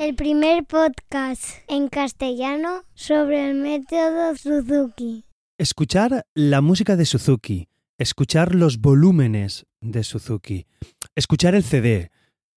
el 0.00 0.14
primer 0.14 0.64
podcast 0.64 1.44
en 1.68 1.88
castellano 1.88 2.84
sobre 2.94 3.50
el 3.50 3.54
método 3.54 4.34
Suzuki. 4.34 5.26
Escuchar 5.58 6.24
la 6.32 6.62
música 6.62 6.96
de 6.96 7.04
Suzuki, 7.04 7.68
escuchar 7.98 8.54
los 8.54 8.78
volúmenes 8.80 9.66
de 9.82 10.02
Suzuki, 10.02 10.66
escuchar 11.14 11.54
el 11.54 11.64
CD. 11.64 12.10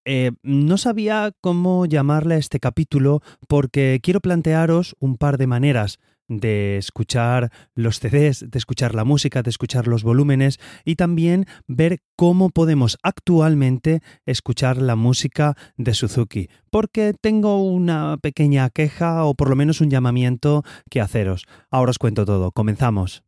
Eh, 0.06 0.32
no 0.42 0.78
sabía 0.78 1.34
cómo 1.42 1.86
llamarle 1.86 2.36
a 2.36 2.38
este 2.38 2.62
capítulo 2.62 3.22
porque 3.50 4.00
quiero 4.02 4.22
plantearos 4.22 4.96
un 5.00 5.18
par 5.18 5.38
de 5.38 5.48
maneras 5.48 6.00
de 6.28 6.78
escuchar 6.78 7.52
los 7.76 8.00
CDs, 8.00 8.46
de 8.50 8.58
escuchar 8.58 8.96
la 8.96 9.04
música, 9.04 9.42
de 9.42 9.50
escuchar 9.50 9.88
los 9.88 10.04
volúmenes 10.04 10.60
y 10.86 10.96
también 10.96 11.46
ver 11.68 12.00
cómo 12.16 12.50
podemos 12.50 12.98
actualmente 13.04 14.02
escuchar 14.26 14.82
la 14.82 14.96
música 14.96 15.56
de 15.78 15.94
Suzuki, 15.94 16.50
porque 16.70 17.14
tengo 17.20 17.64
una 17.64 18.18
pequeña 18.22 18.70
queja 18.70 19.26
o 19.26 19.36
por 19.36 19.50
lo 19.50 19.56
menos 19.56 19.82
un 19.82 19.90
llamamiento 19.90 20.64
que 20.90 21.02
haceros. 21.02 21.46
Ahora 21.70 21.92
os 21.92 22.00
cuento 22.00 22.26
todo, 22.26 22.52
comenzamos. 22.52 23.24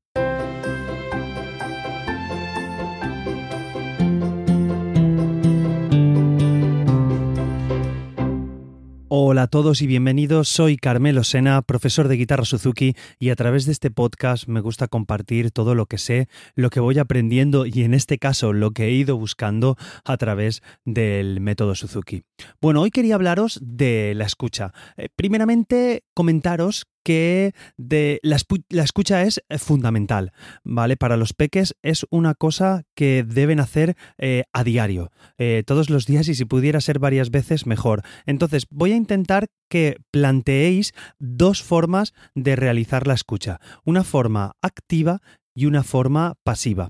Hola 9.18 9.44
a 9.44 9.48
todos 9.48 9.82
y 9.82 9.88
bienvenidos. 9.88 10.50
Soy 10.50 10.76
Carmelo 10.76 11.24
Sena, 11.24 11.62
profesor 11.62 12.10
de 12.10 12.18
guitarra 12.18 12.44
Suzuki 12.44 12.96
y 13.18 13.30
a 13.30 13.38
través 13.38 13.66
de 13.66 13.72
este 13.72 13.90
podcast 13.90 14.50
me 14.50 14.60
gusta 14.60 14.90
compartir 14.90 15.52
todo 15.52 15.74
lo 15.74 15.86
que 15.86 15.98
sé, 15.98 16.28
lo 16.54 16.70
que 16.70 16.82
voy 16.82 17.00
aprendiendo 17.00 17.66
y 17.66 17.84
en 17.84 17.94
este 17.94 18.18
caso 18.18 18.52
lo 18.52 18.72
que 18.72 18.88
he 18.88 18.92
ido 18.92 19.16
buscando 19.16 19.78
a 20.04 20.18
través 20.18 20.62
del 20.84 21.40
método 21.40 21.76
Suzuki. 21.76 22.24
Bueno, 22.60 22.82
hoy 22.82 22.92
quería 22.92 23.16
hablaros 23.16 23.58
de 23.64 24.12
la 24.18 24.26
escucha. 24.26 24.74
Eh, 24.98 25.08
primeramente, 25.16 26.04
comentaros 26.14 26.86
que 27.06 27.54
de 27.78 28.20
la, 28.24 28.36
escucha 28.36 29.22
es 29.22 29.42
eh, 29.48 29.60
fundamental, 29.60 30.34
¿vale? 30.64 30.98
Para 30.98 31.18
los 31.18 31.34
peques 31.34 31.76
es 31.84 32.06
una 32.10 32.34
cosa 32.34 32.84
que 32.96 33.24
deben 33.24 33.60
hacer 33.60 33.96
eh, 34.18 34.44
a 34.52 34.64
diario, 34.64 35.12
eh, 35.38 35.64
todos 35.68 35.92
los 35.92 36.08
días 36.08 36.28
y 36.28 36.36
si 36.36 36.46
pudiera 36.46 36.82
ser 36.82 36.98
varias 36.98 37.30
veces 37.30 37.68
mejor. 37.68 38.02
Entonces 38.26 38.66
voy 38.72 38.92
a 38.92 38.96
intentar 38.96 39.48
que 39.70 39.98
planteéis 40.10 40.94
dos 41.20 41.62
formas 41.62 42.14
de 42.34 42.56
realizar 42.56 43.06
la 43.06 43.14
escucha, 43.14 43.60
una 43.84 44.04
forma 44.04 44.54
activa 44.64 45.22
y 45.54 45.68
una 45.68 45.84
forma 45.84 46.34
pasiva. 46.44 46.90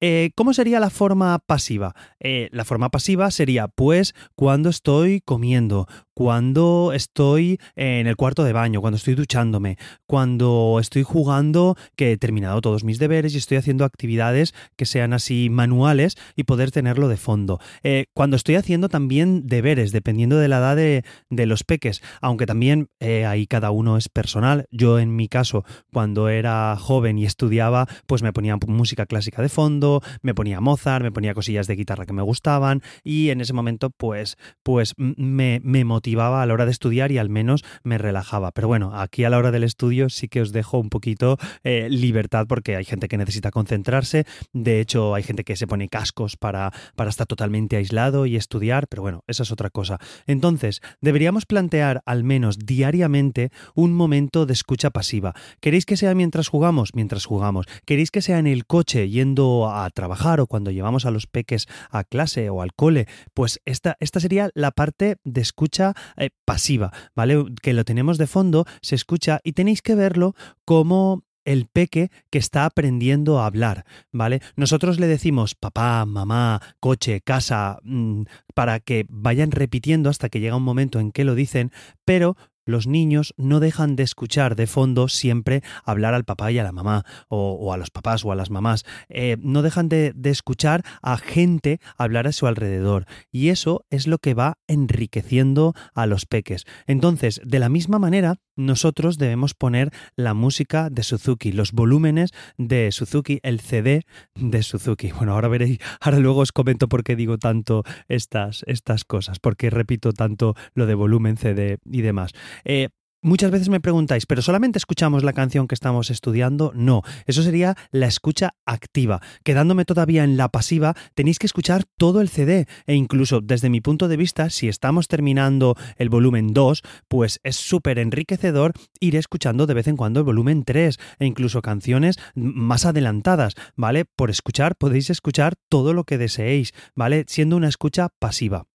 Eh, 0.00 0.30
¿Cómo 0.34 0.52
sería 0.52 0.78
la 0.78 0.90
forma 0.90 1.38
pasiva? 1.38 1.94
Eh, 2.20 2.48
la 2.52 2.64
forma 2.64 2.90
pasiva 2.90 3.30
sería, 3.30 3.66
pues, 3.68 4.14
cuando 4.34 4.68
estoy 4.68 5.22
comiendo, 5.22 5.88
cuando 6.12 6.92
estoy 6.94 7.58
en 7.76 8.06
el 8.06 8.16
cuarto 8.16 8.44
de 8.44 8.52
baño, 8.52 8.80
cuando 8.80 8.96
estoy 8.96 9.14
duchándome, 9.14 9.78
cuando 10.06 10.78
estoy 10.80 11.02
jugando, 11.02 11.76
que 11.94 12.12
he 12.12 12.16
terminado 12.18 12.60
todos 12.60 12.84
mis 12.84 12.98
deberes 12.98 13.34
y 13.34 13.38
estoy 13.38 13.56
haciendo 13.56 13.84
actividades 13.84 14.54
que 14.76 14.86
sean 14.86 15.12
así 15.12 15.48
manuales 15.50 16.16
y 16.36 16.44
poder 16.44 16.70
tenerlo 16.70 17.08
de 17.08 17.16
fondo. 17.16 17.58
Eh, 17.82 18.06
cuando 18.14 18.36
estoy 18.36 18.56
haciendo 18.56 18.88
también 18.88 19.46
deberes, 19.46 19.92
dependiendo 19.92 20.36
de 20.36 20.48
la 20.48 20.58
edad 20.58 20.76
de, 20.76 21.02
los 21.46 21.64
peques, 21.64 22.02
aunque 22.20 22.46
también 22.46 22.88
ahí 23.00 23.46
cada 23.46 23.70
uno 23.70 23.96
es 23.96 24.08
personal. 24.08 24.66
Yo 24.70 24.98
en 24.98 25.14
mi 25.14 25.28
caso, 25.28 25.64
cuando 25.92 26.28
era 26.28 26.76
joven 26.76 27.18
y 27.18 27.24
estudiaba, 27.24 27.86
pues 28.06 28.22
me 28.22 28.32
ponía 28.32 28.56
música 28.66 29.06
clásica 29.06 29.42
de 29.42 29.48
fondo, 29.56 30.02
me 30.20 30.34
ponía 30.34 30.60
Mozart, 30.60 31.02
me 31.02 31.10
ponía 31.10 31.32
cosillas 31.32 31.66
de 31.66 31.76
guitarra 31.76 32.04
que 32.04 32.12
me 32.12 32.20
gustaban 32.20 32.82
y 33.02 33.30
en 33.30 33.40
ese 33.40 33.54
momento 33.54 33.88
pues, 33.88 34.36
pues 34.62 34.92
me, 34.98 35.60
motivaba 35.84 36.42
a 36.42 36.46
la 36.46 36.52
hora 36.52 36.66
de 36.66 36.72
estudiar 36.72 37.10
y 37.10 37.16
al 37.16 37.30
menos 37.30 37.64
me 37.82 37.96
relajaba. 37.96 38.50
Pero 38.52 38.68
bueno, 38.68 38.92
aquí 38.94 39.24
a 39.24 39.30
la 39.30 39.38
hora 39.38 39.52
del 39.52 39.64
estudio 39.64 40.10
sí 40.10 40.28
que 40.28 40.42
os 40.42 40.52
dejo 40.52 40.78
un 40.78 40.90
poquito 40.90 41.38
eh, 41.64 41.88
libertad 41.88 42.44
porque 42.46 42.76
hay 42.76 42.84
gente 42.84 43.08
que 43.08 43.16
necesita 43.16 43.50
concentrarse, 43.50 44.26
de 44.52 44.80
hecho 44.80 45.14
hay 45.14 45.22
gente 45.22 45.42
que 45.42 45.56
se 45.56 45.66
pone 45.66 45.88
cascos 45.88 46.36
para, 46.36 46.70
para 46.94 47.08
estar 47.08 47.26
totalmente 47.26 47.76
aislado 47.76 48.26
y 48.26 48.36
estudiar, 48.36 48.88
pero 48.88 49.00
bueno, 49.00 49.24
esa 49.26 49.42
es 49.42 49.52
otra 49.52 49.70
cosa. 49.70 49.98
Entonces, 50.26 50.82
deberíamos 51.00 51.46
plantear 51.46 52.02
al 52.04 52.24
menos 52.24 52.58
diariamente 52.58 53.50
un 53.74 53.94
momento 53.94 54.44
de 54.44 54.52
escucha 54.52 54.90
pasiva. 54.90 55.32
¿Queréis 55.60 55.86
que 55.86 55.96
sea 55.96 56.14
mientras 56.14 56.48
jugamos? 56.48 56.90
Mientras 56.94 57.24
jugamos. 57.24 57.64
¿Queréis 57.86 58.10
que 58.10 58.20
sea 58.20 58.38
en 58.38 58.46
el 58.46 58.66
coche 58.66 59.08
yendo 59.08 59.45
a 59.70 59.88
trabajar 59.90 60.40
o 60.40 60.46
cuando 60.46 60.70
llevamos 60.70 61.06
a 61.06 61.10
los 61.10 61.26
peques 61.26 61.66
a 61.90 62.04
clase 62.04 62.50
o 62.50 62.62
al 62.62 62.74
cole, 62.74 63.06
pues 63.34 63.60
esta, 63.64 63.96
esta 64.00 64.20
sería 64.20 64.50
la 64.54 64.70
parte 64.70 65.16
de 65.24 65.40
escucha 65.40 65.94
eh, 66.16 66.30
pasiva, 66.44 66.92
¿vale? 67.14 67.44
Que 67.62 67.72
lo 67.72 67.84
tenemos 67.84 68.18
de 68.18 68.26
fondo, 68.26 68.66
se 68.82 68.94
escucha 68.94 69.40
y 69.44 69.52
tenéis 69.52 69.82
que 69.82 69.94
verlo 69.94 70.34
como 70.64 71.24
el 71.46 71.66
peque 71.66 72.10
que 72.30 72.38
está 72.38 72.66
aprendiendo 72.66 73.38
a 73.38 73.46
hablar, 73.46 73.86
¿vale? 74.12 74.42
Nosotros 74.56 75.00
le 75.00 75.06
decimos 75.06 75.54
papá, 75.54 76.04
mamá, 76.04 76.60
coche, 76.80 77.22
casa, 77.22 77.78
mm, 77.84 78.22
para 78.54 78.80
que 78.80 79.06
vayan 79.08 79.52
repitiendo 79.52 80.10
hasta 80.10 80.28
que 80.28 80.40
llega 80.40 80.56
un 80.56 80.64
momento 80.64 81.00
en 81.00 81.12
que 81.12 81.24
lo 81.24 81.34
dicen, 81.34 81.72
pero 82.04 82.36
los 82.66 82.86
niños 82.86 83.32
no 83.38 83.60
dejan 83.60 83.96
de 83.96 84.02
escuchar 84.02 84.56
de 84.56 84.66
fondo 84.66 85.08
siempre 85.08 85.62
hablar 85.84 86.12
al 86.12 86.24
papá 86.24 86.52
y 86.52 86.58
a 86.58 86.64
la 86.64 86.72
mamá, 86.72 87.04
o, 87.28 87.72
a 87.72 87.76
los 87.78 87.90
papás 87.90 88.24
o 88.24 88.32
a 88.32 88.34
las 88.34 88.50
mamás. 88.50 88.84
Eh, 89.08 89.36
no 89.40 89.62
dejan 89.62 89.88
de, 89.88 90.12
de, 90.14 90.30
escuchar 90.30 90.82
a 91.00 91.16
gente 91.16 91.80
hablar 91.96 92.26
a 92.26 92.32
su 92.32 92.46
alrededor. 92.46 93.06
Y 93.30 93.48
eso 93.48 93.86
es 93.88 94.06
lo 94.06 94.18
que 94.18 94.34
va 94.34 94.58
enriqueciendo 94.66 95.74
a 95.94 96.06
los 96.06 96.26
peques. 96.26 96.64
Entonces, 96.86 97.40
de 97.44 97.58
la 97.58 97.68
misma 97.68 97.98
manera, 97.98 98.36
nosotros 98.56 99.18
debemos 99.18 99.54
poner 99.54 99.90
la 100.16 100.34
música 100.34 100.88
de 100.90 101.02
Suzuki, 101.02 101.52
los 101.52 101.72
volúmenes 101.72 102.30
de 102.56 102.90
Suzuki, 102.90 103.38
el 103.42 103.60
CD 103.60 104.06
de 104.34 104.62
Suzuki. 104.62 105.12
Bueno, 105.12 105.34
ahora 105.34 105.48
veréis, 105.48 105.78
ahora 106.00 106.18
luego 106.18 106.40
os 106.40 106.52
comento 106.52 106.88
por 106.88 107.04
qué 107.04 107.16
digo 107.16 107.36
tanto 107.38 107.84
estas, 108.08 108.64
estas 108.66 109.04
cosas, 109.04 109.38
porque 109.38 109.68
repito 109.68 110.12
tanto 110.12 110.54
lo 110.74 110.86
de 110.86 110.94
volumen 110.94 111.36
CD 111.36 111.78
y 111.84 112.00
demás. 112.00 112.32
Eh, 112.64 112.88
Muchas 113.26 113.50
veces 113.50 113.68
me 113.70 113.80
preguntáis, 113.80 114.24
¿pero 114.24 114.40
solamente 114.40 114.78
escuchamos 114.78 115.24
la 115.24 115.32
canción 115.32 115.66
que 115.66 115.74
estamos 115.74 116.10
estudiando? 116.10 116.70
No, 116.76 117.02
eso 117.24 117.42
sería 117.42 117.74
la 117.90 118.06
escucha 118.06 118.54
activa. 118.64 119.20
Quedándome 119.42 119.84
todavía 119.84 120.22
en 120.22 120.36
la 120.36 120.48
pasiva, 120.48 120.94
tenéis 121.14 121.40
que 121.40 121.46
escuchar 121.46 121.82
todo 121.96 122.20
el 122.20 122.28
CD 122.28 122.68
e 122.86 122.94
incluso 122.94 123.40
desde 123.40 123.68
mi 123.68 123.80
punto 123.80 124.06
de 124.06 124.16
vista, 124.16 124.48
si 124.48 124.68
estamos 124.68 125.08
terminando 125.08 125.74
el 125.96 126.08
volumen 126.08 126.52
2, 126.54 126.82
pues 127.08 127.40
es 127.42 127.56
súper 127.56 127.98
enriquecedor 127.98 128.74
ir 129.00 129.16
escuchando 129.16 129.66
de 129.66 129.74
vez 129.74 129.88
en 129.88 129.96
cuando 129.96 130.20
el 130.20 130.24
volumen 130.24 130.62
3 130.62 130.96
e 131.18 131.26
incluso 131.26 131.62
canciones 131.62 132.20
más 132.36 132.86
adelantadas, 132.86 133.54
¿vale? 133.74 134.04
Por 134.04 134.30
escuchar 134.30 134.76
podéis 134.76 135.10
escuchar 135.10 135.54
todo 135.68 135.94
lo 135.94 136.04
que 136.04 136.16
deseéis, 136.16 136.74
¿vale? 136.94 137.24
Siendo 137.26 137.56
una 137.56 137.66
escucha 137.66 138.10
pasiva 138.20 138.66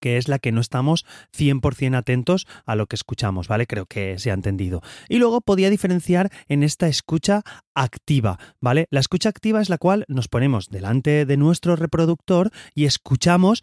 que 0.00 0.16
es 0.16 0.28
la 0.28 0.38
que 0.38 0.52
no 0.52 0.60
estamos 0.60 1.04
100% 1.36 1.96
atentos 1.96 2.46
a 2.66 2.76
lo 2.76 2.86
que 2.86 2.96
escuchamos, 2.96 3.48
¿vale? 3.48 3.66
Creo 3.66 3.86
que 3.86 4.18
se 4.18 4.30
ha 4.30 4.34
entendido. 4.34 4.82
Y 5.08 5.18
luego 5.18 5.40
podía 5.40 5.70
diferenciar 5.70 6.30
en 6.48 6.62
esta 6.62 6.88
escucha 6.88 7.42
activa, 7.74 8.38
¿vale? 8.60 8.86
La 8.90 9.00
escucha 9.00 9.28
activa 9.28 9.60
es 9.60 9.68
la 9.68 9.78
cual 9.78 10.04
nos 10.08 10.28
ponemos 10.28 10.68
delante 10.68 11.24
de 11.24 11.36
nuestro 11.36 11.76
reproductor 11.76 12.50
y 12.74 12.84
escuchamos 12.84 13.62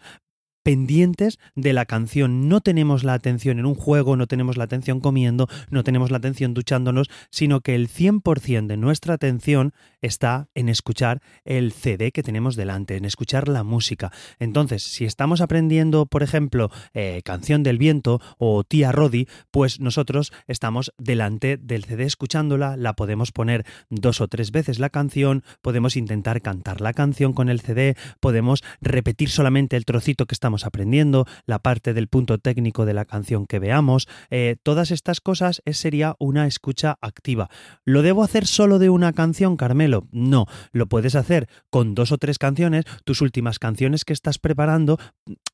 pendientes 0.66 1.38
de 1.54 1.74
la 1.74 1.86
canción. 1.86 2.50
No 2.50 2.60
tenemos 2.60 3.04
la 3.04 3.14
atención 3.14 3.60
en 3.60 3.68
un 3.68 3.76
juego, 3.76 4.16
no 4.18 4.26
tenemos 4.26 4.58
la 4.58 4.64
atención 4.64 5.00
comiendo, 5.00 5.48
no 5.70 5.84
tenemos 5.84 6.10
la 6.10 6.18
atención 6.18 6.56
duchándonos, 6.56 7.08
sino 7.30 7.62
que 7.62 7.76
el 7.76 7.88
100% 7.88 8.66
de 8.66 8.76
nuestra 8.76 9.14
atención 9.14 9.74
está 10.02 10.48
en 10.56 10.68
escuchar 10.68 11.22
el 11.44 11.72
CD 11.72 12.12
que 12.12 12.24
tenemos 12.24 12.56
delante, 12.56 12.98
en 12.98 13.06
escuchar 13.06 13.48
la 13.48 13.64
música. 13.64 14.12
Entonces, 14.40 14.82
si 14.82 15.06
estamos 15.06 15.40
aprendiendo, 15.40 16.08
por 16.08 16.24
ejemplo, 16.24 16.72
eh, 16.96 17.22
Canción 17.24 17.62
del 17.62 17.78
Viento 17.78 18.20
o 18.40 18.64
Tía 18.64 18.92
Rodi, 18.92 19.28
pues 19.52 19.80
nosotros 19.80 20.34
estamos 20.48 20.94
delante 20.98 21.58
del 21.58 21.84
CD 21.84 22.06
escuchándola, 22.06 22.76
la 22.76 22.94
podemos 22.94 23.32
poner 23.32 23.68
dos 23.92 24.20
o 24.20 24.28
tres 24.28 24.50
veces 24.50 24.80
la 24.80 24.90
canción, 24.90 25.44
podemos 25.62 25.96
intentar 25.96 26.42
cantar 26.42 26.82
la 26.82 26.94
canción 26.94 27.34
con 27.34 27.50
el 27.50 27.62
CD, 27.62 27.96
podemos 28.20 28.64
repetir 28.82 29.30
solamente 29.30 29.78
el 29.78 29.86
trocito 29.86 30.26
que 30.26 30.34
estamos 30.34 30.55
aprendiendo, 30.64 31.26
la 31.46 31.60
parte 31.60 31.94
del 31.94 32.08
punto 32.08 32.38
técnico 32.38 32.86
de 32.86 32.94
la 32.94 33.06
canción 33.06 33.48
que 33.48 33.60
veamos, 33.60 34.08
eh, 34.30 34.56
todas 34.64 34.92
estas 34.92 35.20
cosas 35.20 35.62
es, 35.66 35.78
sería 35.78 36.16
una 36.20 36.48
escucha 36.48 36.98
activa. 37.02 37.50
¿Lo 37.84 38.04
debo 38.04 38.24
hacer 38.24 38.46
solo 38.46 38.80
de 38.80 38.90
una 38.90 39.12
canción, 39.12 39.58
Carmelo? 39.58 40.08
No, 40.12 40.46
lo 40.72 40.88
puedes 40.88 41.16
hacer 41.16 41.50
con 41.70 41.96
dos 41.96 42.12
o 42.12 42.18
tres 42.18 42.38
canciones, 42.38 42.86
tus 43.04 43.22
últimas 43.22 43.60
canciones 43.60 44.06
que 44.06 44.14
estás 44.14 44.38
preparando, 44.38 45.00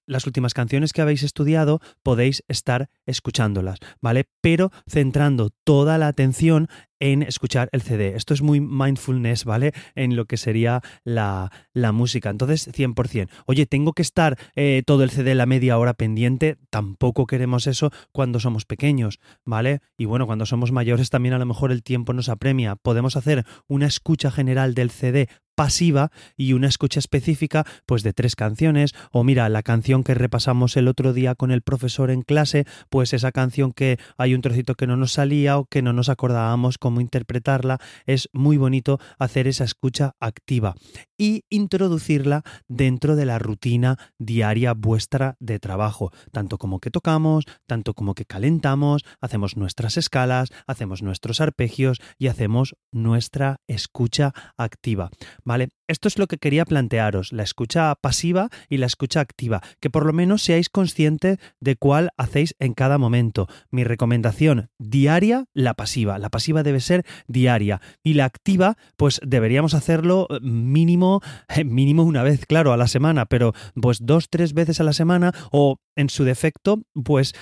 las 0.06 0.28
últimas 0.28 0.54
canciones 0.54 0.92
que 0.94 1.02
habéis 1.02 1.24
estudiado, 1.24 1.80
podéis 2.04 2.44
estar 2.48 2.90
escuchándolas, 3.06 3.80
¿vale? 4.02 4.26
Pero 4.42 4.72
centrando 4.88 5.50
toda 5.64 5.98
la 5.98 6.08
atención 6.08 6.68
en 7.02 7.24
escuchar 7.24 7.68
el 7.74 7.82
CD. 7.82 8.16
Esto 8.16 8.34
es 8.34 8.42
muy 8.42 8.62
mindfulness, 8.62 9.44
¿vale? 9.44 9.74
En 9.96 10.16
lo 10.16 10.26
que 10.26 10.38
sería 10.38 10.82
la, 11.04 11.52
música. 11.92 12.30
Entonces, 12.30 12.72
100%. 12.72 13.28
Oye, 13.48 13.66
¿tengo 13.66 13.92
que 13.92 14.04
estar 14.04 14.38
eh, 14.56 14.84
todo 14.86 15.04
el 15.04 15.10
CD 15.10 15.36
la 15.36 15.46
media 15.46 15.78
hora 15.78 15.94
pendiente? 15.94 16.58
Tampoco 16.70 17.26
queremos 17.26 17.68
eso 17.68 17.92
cuando 18.14 18.40
somos 18.40 18.66
pequeños, 18.66 19.20
¿vale? 19.44 19.82
Y 19.98 20.06
bueno, 20.06 20.28
cuando 20.28 20.46
somos 20.46 20.72
mayores 20.72 21.10
también 21.10 21.34
a 21.34 21.40
lo 21.40 21.46
mejor 21.46 21.72
el 21.72 21.84
tiempo 21.84 22.14
nos 22.14 22.30
apremia. 22.30 22.76
Podemos 22.76 23.18
hacer 23.18 23.46
una 23.68 23.88
escucha 23.88 24.32
general 24.32 24.76
del 24.76 24.92
CD 24.92 25.28
pasiva 25.56 26.12
y 26.36 26.54
una 26.54 26.68
escucha 26.68 27.00
específica 27.00 27.66
pues 27.86 28.04
de 28.04 28.14
tres 28.14 28.36
canciones. 28.36 28.94
O 29.12 29.24
mira 29.24 29.50
la 29.50 29.64
canción 29.64 30.04
que 30.04 30.14
repasamos 30.14 30.78
el 30.78 30.88
otro 30.88 31.14
día 31.14 31.36
con 31.36 31.52
el 31.52 31.62
profesor 31.62 32.12
en 32.12 32.22
clase 32.22 32.66
pues 32.90 33.14
esa 33.14 33.32
canción 33.32 33.72
que 33.74 33.98
hay 34.18 34.34
un 34.34 34.42
trocito 34.42 34.76
que 34.76 34.88
no 34.88 34.98
nos 34.98 35.14
salía 35.14 35.58
o 35.58 35.66
que 35.66 35.82
no 35.82 35.94
nos 35.94 36.10
acordábamos 36.10 36.78
cómo 36.78 37.02
interpretarla. 37.02 37.80
Es 38.06 38.30
muy 38.34 38.58
bonito 38.58 39.00
hacer 39.20 39.48
esa 39.48 39.64
escucha 39.64 40.16
activa 40.20 40.76
y 41.18 41.44
introducirla 41.50 42.44
dentro 42.68 43.16
de 43.16 43.26
la 43.26 43.40
rutina 43.40 43.98
diaria 44.18 44.74
vuestra 44.74 45.36
de 45.40 45.60
trabajo. 45.60 46.12
Tanto 46.32 46.58
como 46.58 46.80
que 46.80 46.92
tocamos 46.92 47.46
tanto 47.68 47.94
como 47.94 48.16
que 48.16 48.26
calentamos 48.26 49.04
hacemos 49.20 49.58
nuestras 49.58 49.98
escalas 49.98 50.50
hacemos 50.68 51.02
nuestros 51.02 51.42
arpegios 51.42 52.00
y 52.18 52.28
hacemos 52.28 52.76
nuestra 52.92 53.58
escucha 53.68 54.34
activa 54.58 55.10
¿vale? 55.44 55.70
Esto 55.88 56.08
es 56.08 56.18
lo 56.18 56.28
que 56.28 56.38
quería 56.38 56.66
plantearos, 56.66 57.34
la 57.34 57.44
escucha 57.44 57.94
pasiva 57.96 58.50
y 58.70 58.78
la 58.78 58.86
escucha 58.86 59.20
activa, 59.20 59.62
que 59.80 59.90
por 59.90 60.06
lo 60.06 60.14
menos 60.14 60.42
seáis 60.42 60.70
conscientes 60.70 61.38
de 61.60 61.76
cuál 61.76 62.12
hacéis 62.18 62.56
en 62.60 62.74
cada 62.74 62.98
momento. 62.98 63.48
Mi 63.70 63.84
recomendación 63.84 64.70
diaria, 64.80 65.46
la 65.54 65.74
pasiva. 65.74 66.18
La 66.18 66.30
pasiva 66.30 66.64
debe 66.64 66.80
ser 66.80 67.06
diaria 67.28 67.82
y 68.04 68.14
la 68.14 68.26
activa, 68.26 68.78
pues 68.96 69.20
deberíamos 69.26 69.74
hacerlo 69.74 70.28
eh, 70.30 70.40
mínimo, 70.42 71.22
mínimo 71.66 72.04
una 72.04 72.24
vez, 72.24 72.46
claro, 72.46 72.74
a 72.74 72.78
la 72.78 72.88
semana, 72.88 73.26
pero 73.26 73.54
pues 73.80 74.00
dos, 74.02 74.30
tres 74.30 74.54
veces 74.54 74.80
a 74.80 74.84
la 74.84 74.94
semana 74.94 75.34
o 75.52 75.78
en 75.96 76.10
su 76.10 76.24
defecto, 76.24 76.82
pues 77.04 77.34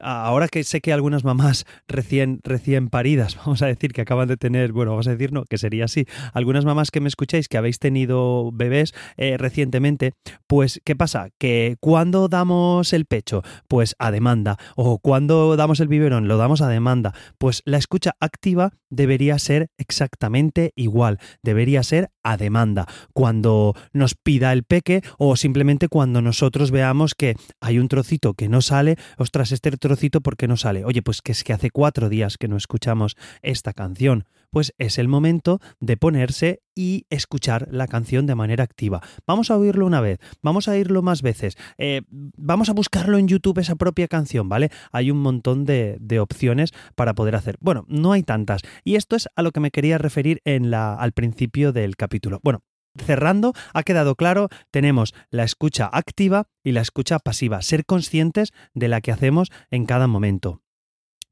ahora 0.00 0.48
que 0.48 0.64
sé 0.64 0.80
que 0.80 0.92
algunas 0.92 1.24
mamás 1.24 1.64
recién, 1.86 2.40
recién 2.44 2.88
paridas, 2.88 3.36
vamos 3.44 3.62
a 3.62 3.66
decir 3.66 3.92
que 3.92 4.02
acaban 4.02 4.28
de 4.28 4.36
tener, 4.36 4.72
bueno, 4.72 4.92
vamos 4.92 5.08
a 5.08 5.12
decir 5.12 5.32
no, 5.32 5.44
que 5.44 5.58
sería 5.58 5.86
así, 5.86 6.06
algunas 6.32 6.64
mamás 6.64 6.90
que 6.90 7.00
me 7.00 7.08
escucháis 7.08 7.48
que 7.48 7.58
habéis 7.58 7.78
tenido 7.78 8.50
bebés 8.52 8.94
eh, 9.16 9.36
recientemente, 9.38 10.14
pues 10.46 10.80
¿qué 10.84 10.96
pasa? 10.96 11.28
Que 11.38 11.76
cuando 11.80 12.28
damos 12.28 12.92
el 12.92 13.06
pecho, 13.06 13.42
pues 13.68 13.94
a 13.98 14.10
demanda, 14.10 14.56
o 14.76 14.98
cuando 14.98 15.56
damos 15.56 15.80
el 15.80 15.88
biberón, 15.88 16.28
lo 16.28 16.36
damos 16.36 16.60
a 16.60 16.68
demanda, 16.68 17.14
pues 17.38 17.62
la 17.64 17.78
escucha 17.78 18.14
activa 18.20 18.72
debería 18.90 19.38
ser 19.38 19.68
exactamente 19.78 20.72
igual, 20.76 21.18
debería 21.42 21.82
ser 21.82 22.10
a 22.22 22.36
demanda, 22.36 22.86
cuando 23.12 23.74
nos 23.92 24.14
pida 24.14 24.52
el 24.52 24.64
peque 24.64 25.02
o 25.18 25.36
simplemente 25.36 25.88
cuando 25.88 26.22
nosotros 26.22 26.70
veamos 26.70 27.14
que 27.14 27.34
hay 27.60 27.78
un 27.78 27.88
trocito 27.98 28.34
que 28.34 28.48
no 28.48 28.60
sale, 28.60 28.96
ostras, 29.16 29.50
este 29.50 29.72
trocito, 29.72 30.20
¿por 30.20 30.36
qué 30.36 30.46
no 30.46 30.56
sale? 30.56 30.84
Oye, 30.84 31.02
pues 31.02 31.20
que 31.20 31.32
es 31.32 31.42
que 31.42 31.52
hace 31.52 31.70
cuatro 31.70 32.08
días 32.08 32.38
que 32.38 32.46
no 32.46 32.56
escuchamos 32.56 33.16
esta 33.42 33.72
canción. 33.72 34.24
Pues 34.50 34.72
es 34.78 34.98
el 34.98 35.08
momento 35.08 35.58
de 35.80 35.96
ponerse 35.96 36.62
y 36.76 37.06
escuchar 37.10 37.66
la 37.72 37.88
canción 37.88 38.24
de 38.26 38.36
manera 38.36 38.62
activa. 38.62 39.02
Vamos 39.26 39.50
a 39.50 39.56
oírlo 39.58 39.84
una 39.84 40.00
vez, 40.00 40.20
vamos 40.42 40.68
a 40.68 40.72
oírlo 40.72 41.02
más 41.02 41.22
veces, 41.22 41.56
eh, 41.76 42.02
vamos 42.08 42.68
a 42.68 42.72
buscarlo 42.72 43.18
en 43.18 43.26
YouTube 43.26 43.58
esa 43.58 43.74
propia 43.74 44.06
canción, 44.06 44.48
¿vale? 44.48 44.70
Hay 44.92 45.10
un 45.10 45.18
montón 45.18 45.64
de, 45.64 45.96
de, 46.00 46.20
opciones 46.20 46.70
para 46.94 47.14
poder 47.14 47.34
hacer. 47.34 47.56
Bueno, 47.60 47.84
no 47.88 48.12
hay 48.12 48.22
tantas. 48.22 48.62
Y 48.84 48.94
esto 48.94 49.16
es 49.16 49.28
a 49.34 49.42
lo 49.42 49.50
que 49.50 49.58
me 49.58 49.72
quería 49.72 49.98
referir 49.98 50.40
en 50.44 50.70
la, 50.70 50.94
al 50.94 51.10
principio 51.10 51.72
del 51.72 51.96
capítulo. 51.96 52.38
Bueno, 52.44 52.62
cerrando, 53.04 53.52
ha 53.72 53.82
quedado 53.82 54.14
claro, 54.14 54.48
tenemos 54.70 55.14
la 55.30 55.44
escucha 55.44 55.88
activa 55.92 56.46
y 56.62 56.72
la 56.72 56.80
escucha 56.80 57.18
pasiva, 57.18 57.62
ser 57.62 57.84
conscientes 57.84 58.52
de 58.74 58.88
la 58.88 59.00
que 59.00 59.12
hacemos 59.12 59.50
en 59.70 59.86
cada 59.86 60.06
momento. 60.06 60.62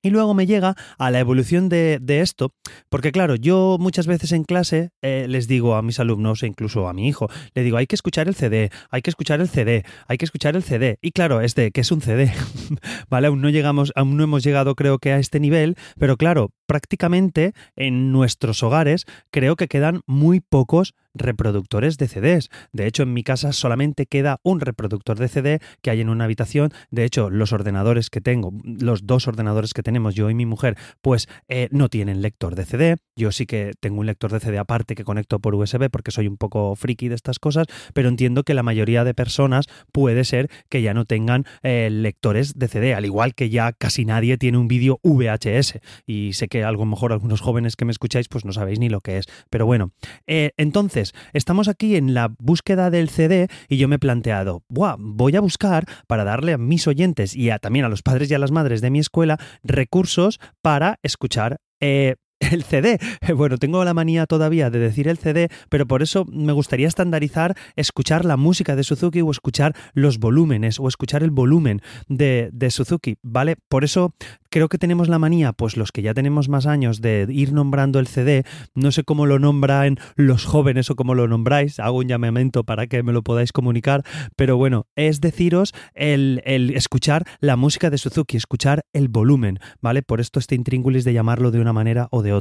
Y 0.07 0.11
luego 0.11 0.35
me 0.35 0.47
llega 0.47 0.77
a 0.99 1.11
la 1.11 1.19
evolución 1.19 1.69
de, 1.69 1.99
esto, 2.07 2.53
porque 2.89 3.11
claro, 3.11 3.35
yo 3.35 3.77
muchas 3.81 4.07
veces 4.07 4.31
en 4.31 4.45
clase 4.45 4.91
eh, 5.03 5.27
les 5.29 5.49
digo 5.49 5.75
a 5.75 5.83
mis 5.83 5.99
alumnos 5.99 6.45
e 6.45 6.47
incluso 6.47 6.87
a 6.87 6.93
mi 6.93 7.09
hijo, 7.09 7.29
le 7.55 7.65
digo, 7.65 7.77
hay 7.77 7.89
que 7.89 7.97
escuchar 7.97 8.29
el 8.29 8.37
CD, 8.37 8.71
hay 8.91 9.03
que 9.03 9.11
escuchar 9.11 9.41
el 9.41 9.49
CD, 9.49 9.85
hay 10.07 10.17
que 10.17 10.25
escuchar 10.25 10.55
el 10.55 10.63
CD. 10.63 10.99
Y 11.03 11.11
claro, 11.11 11.41
es 11.41 11.57
de, 11.57 11.73
¿qué 11.73 11.81
es 11.81 11.91
un 11.91 12.03
CD? 12.03 12.33
¿Vale? 13.11 13.27
Aún 13.27 13.41
no 13.41 13.51
llegamos, 13.51 13.93
aún 13.97 14.17
no 14.17 14.23
hemos 14.23 14.45
llegado 14.45 14.77
creo 14.77 15.01
que 15.01 15.11
a 15.11 15.19
este 15.19 15.41
nivel, 15.41 15.75
pero 15.99 16.17
claro, 16.17 16.53
prácticamente 16.67 17.53
en 17.77 18.13
nuestros 18.13 18.63
hogares 18.63 19.05
creo 19.31 19.57
que 19.57 19.69
quedan 19.69 20.01
muy 20.07 20.41
pocos 20.41 20.95
reproductores 21.17 21.97
de 21.97 22.09
CDs. 22.09 22.51
De 22.73 22.87
hecho, 22.87 23.03
en 23.03 23.13
mi 23.13 23.23
casa 23.23 23.53
solamente 23.53 24.07
queda 24.07 24.39
un 24.43 24.61
reproductor 24.61 25.19
de 25.19 25.29
CD 25.29 25.61
que 25.83 25.91
hay 25.91 26.01
en 26.01 26.09
una 26.09 26.25
habitación. 26.25 26.73
De 26.91 27.05
hecho, 27.05 27.31
los 27.31 27.53
ordenadores 27.53 28.11
que 28.11 28.21
tengo, 28.21 28.53
los 28.65 29.07
dos 29.07 29.27
ordenadores 29.29 29.73
que 29.75 29.83
tenemos 29.83 30.15
yo 30.15 30.31
y 30.31 30.35
mi 30.35 30.47
mujer, 30.47 30.77
pues 31.01 31.29
eh, 31.49 31.69
no 31.71 31.89
tienen 31.89 32.23
lector 32.23 32.55
de 32.55 32.65
CD. 32.65 32.97
Yo 33.17 33.33
sí 33.33 33.47
que 33.47 33.73
tengo 33.81 34.01
un 34.01 34.07
lector 34.07 34.33
de 34.33 34.41
CD 34.41 34.59
aparte 34.59 34.95
que 34.95 35.05
conecto 35.05 35.41
por 35.41 35.55
USB 35.55 35.89
porque 35.91 36.11
soy 36.11 36.29
un 36.29 36.37
poco 36.37 36.77
friki 36.77 37.09
de 37.09 37.15
estas 37.15 37.39
cosas, 37.39 37.67
pero 37.95 38.09
entiendo 38.09 38.43
que 38.43 38.55
la 38.55 38.63
mayoría 38.63 39.05
de 39.05 39.15
personas 39.15 39.67
puede 39.93 40.25
ser 40.25 40.51
que 40.69 40.83
ya 40.83 40.95
no 40.95 41.05
tengan 41.05 41.45
eh, 41.63 41.89
lectores 41.91 42.59
de 42.59 42.69
CD, 42.69 42.95
al 42.95 43.05
igual 43.05 43.35
que 43.35 43.51
ya 43.51 43.73
casi 43.73 44.05
nadie 44.05 44.37
tiene 44.37 44.59
un 44.59 44.69
vídeo 44.69 45.01
VHS. 45.03 45.81
Y 46.07 46.35
sé 46.35 46.49
que 46.49 46.56
a 46.65 46.73
lo 46.73 46.85
mejor 46.85 47.13
algunos 47.13 47.41
jóvenes 47.41 47.77
que 47.77 47.85
me 47.85 47.93
escucháis 47.93 48.29
pues 48.29 48.45
no 48.45 48.53
sabéis 48.53 48.79
ni 48.79 48.89
lo 48.89 49.01
que 49.01 49.19
es. 49.19 49.27
Pero 49.51 49.67
bueno, 49.67 49.93
eh, 50.27 50.53
entonces 50.57 51.15
estamos 51.33 51.69
aquí 51.69 51.97
en 51.97 52.15
la 52.15 52.33
búsqueda 52.39 52.91
del 52.91 53.09
CD 53.09 53.49
y 53.69 53.77
yo 53.77 53.89
me 53.89 53.97
he 53.97 53.99
planteado, 53.99 54.63
voy 54.69 55.37
a 55.37 55.41
buscar 55.41 55.87
para 56.07 56.25
darle 56.25 56.53
a 56.53 56.59
mis 56.59 56.87
oyentes 56.87 57.35
y 57.35 57.51
también 57.61 57.85
a 57.85 57.89
los 57.89 58.03
padres 58.03 58.31
y 58.31 58.35
a 58.35 58.39
las 58.39 58.51
madres 58.51 58.81
de 58.81 58.91
mi 58.91 58.99
escuela 58.99 59.39
recursos 59.63 60.41
para 60.63 60.99
escuchar 61.03 61.59
eh, 61.81 62.17
el 62.53 62.65
CD. 62.65 62.99
Bueno, 63.37 63.59
tengo 63.59 63.85
la 63.85 63.95
manía 63.95 64.27
todavía 64.27 64.71
de 64.71 64.79
decir 64.79 65.09
el 65.09 65.19
CD, 65.19 65.49
pero 65.69 65.87
por 65.87 66.03
eso 66.03 66.25
me 66.27 66.53
gustaría 66.53 66.89
estandarizar 66.89 67.55
escuchar 67.77 68.25
la 68.25 68.37
música 68.37 68.77
de 68.77 68.85
Suzuki 68.85 69.21
o 69.21 69.31
escuchar 69.31 69.75
los 69.95 70.19
volúmenes 70.19 70.81
o 70.81 70.89
escuchar 70.89 71.23
el 71.23 71.31
volumen 71.31 71.83
de, 72.09 72.51
de 72.53 72.71
Suzuki, 72.71 73.17
¿vale? 73.23 73.57
Por 73.69 73.85
eso 73.85 74.15
creo 74.57 74.69
que 74.69 74.79
tenemos 74.79 75.09
la 75.09 75.19
manía, 75.19 75.53
pues 75.53 75.77
los 75.77 75.93
que 75.93 76.03
ya 76.03 76.15
tenemos 76.15 76.49
más 76.49 76.67
años, 76.67 77.01
de 77.01 77.27
ir 77.29 77.53
nombrando 77.53 77.99
el 77.99 78.07
CD. 78.07 78.45
No 78.75 78.91
sé 78.91 79.05
cómo 79.05 79.27
lo 79.27 79.39
nombran 79.39 79.99
los 80.15 80.45
jóvenes 80.45 80.91
o 80.91 80.97
cómo 80.97 81.15
lo 81.15 81.29
nombráis. 81.29 81.79
Hago 81.79 81.99
un 81.99 82.09
llamamiento 82.09 82.65
para 82.65 82.87
que 82.87 83.03
me 83.03 83.13
lo 83.13 83.23
podáis 83.23 83.53
comunicar. 83.53 84.03
Pero 84.35 84.57
bueno, 84.57 84.87
es 84.97 85.21
deciros 85.21 85.75
el, 85.95 86.43
el 86.45 86.75
escuchar 86.75 87.25
la 87.41 87.57
música 87.57 87.91
de 87.91 87.99
Suzuki, 87.99 88.37
escuchar 88.37 88.85
el 88.93 89.09
volumen, 89.09 89.59
¿vale? 89.81 90.03
Por 90.03 90.21
esto 90.21 90.39
este 90.39 90.55
intríngulis 90.55 91.05
de 91.05 91.13
llamarlo 91.13 91.51
de 91.51 91.61
una 91.61 91.73
manera 91.73 92.09
o 92.11 92.23
de 92.23 92.33
otra. 92.33 92.36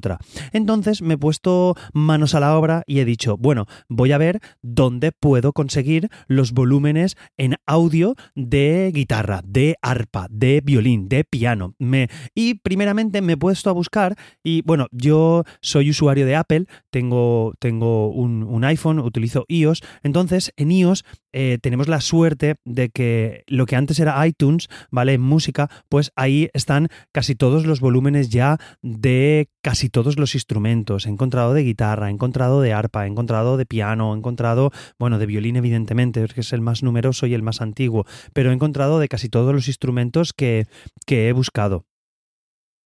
Entonces 0.52 1.02
me 1.02 1.16
he 1.16 1.18
puesto 1.18 1.76
manos 1.94 2.36
a 2.36 2.40
la 2.40 2.58
obra 2.58 2.84
y 2.88 3.00
he 3.00 3.06
dicho, 3.06 3.38
bueno, 3.38 3.66
voy 3.90 4.12
a 4.12 4.18
ver 4.18 4.40
dónde 4.62 5.12
puedo 5.12 5.54
conseguir 5.54 6.10
los 6.28 6.52
volúmenes 6.52 7.18
en 7.38 7.56
audio 7.66 8.16
de 8.36 8.92
guitarra, 8.94 9.42
de 9.46 9.76
arpa, 9.82 10.28
de 10.30 10.62
violín, 10.62 11.08
de 11.08 11.24
piano 11.24 11.76
y 12.34 12.56
primeramente 12.56 13.22
me 13.22 13.34
he 13.34 13.38
puesto 13.38 13.70
a 13.70 13.74
buscar 13.74 14.16
y 14.44 14.62
bueno, 14.64 14.88
yo 14.92 15.44
soy 15.62 15.90
usuario 15.90 16.26
de 16.26 16.36
Apple, 16.36 16.66
tengo, 16.90 17.54
tengo 17.60 18.10
un, 18.10 18.64
iPhone, 18.66 19.00
utilizo 19.00 19.46
iOS, 19.48 19.84
entonces 20.04 20.52
en 20.58 20.72
iOS 20.72 21.06
eh, 21.38 21.60
tenemos 21.62 21.90
la 21.90 22.00
suerte 22.00 22.56
de 22.64 22.88
que 22.88 23.44
lo 23.48 23.66
que 23.66 23.76
antes 23.76 24.00
era 24.00 24.26
iTunes, 24.26 24.70
¿vale? 24.90 25.18
Música, 25.18 25.70
pues 25.90 26.14
ahí 26.16 26.50
están 26.54 26.88
casi 27.12 27.36
todos 27.36 27.66
los 27.66 27.82
volúmenes 27.82 28.30
ya 28.30 28.58
de 28.82 29.50
casi 29.62 29.90
todos 29.90 30.18
los 30.18 30.34
instrumentos. 30.34 31.06
He 31.06 31.10
encontrado 31.10 31.54
de 31.54 31.64
guitarra, 31.64 32.08
he 32.08 32.14
encontrado 32.14 32.62
de 32.62 32.72
arpa, 32.72 33.04
he 33.04 33.10
encontrado 33.10 33.58
de 33.58 33.66
piano, 33.66 34.14
he 34.14 34.18
encontrado, 34.18 34.72
bueno, 34.98 35.20
de 35.20 35.26
violín 35.26 35.58
evidentemente, 35.58 36.26
que 36.34 36.40
es 36.40 36.54
el 36.54 36.62
más 36.62 36.84
numeroso 36.84 37.28
y 37.28 37.34
el 37.34 37.44
más 37.44 37.60
antiguo, 37.60 38.06
pero 38.32 38.52
he 38.52 38.54
encontrado 38.54 39.00
de 39.00 39.10
casi 39.10 39.28
todos 39.28 39.54
los 39.54 39.68
instrumentos 39.68 40.32
que, 40.32 40.68
que 41.06 41.28
he 41.28 41.34
buscado. 41.34 41.86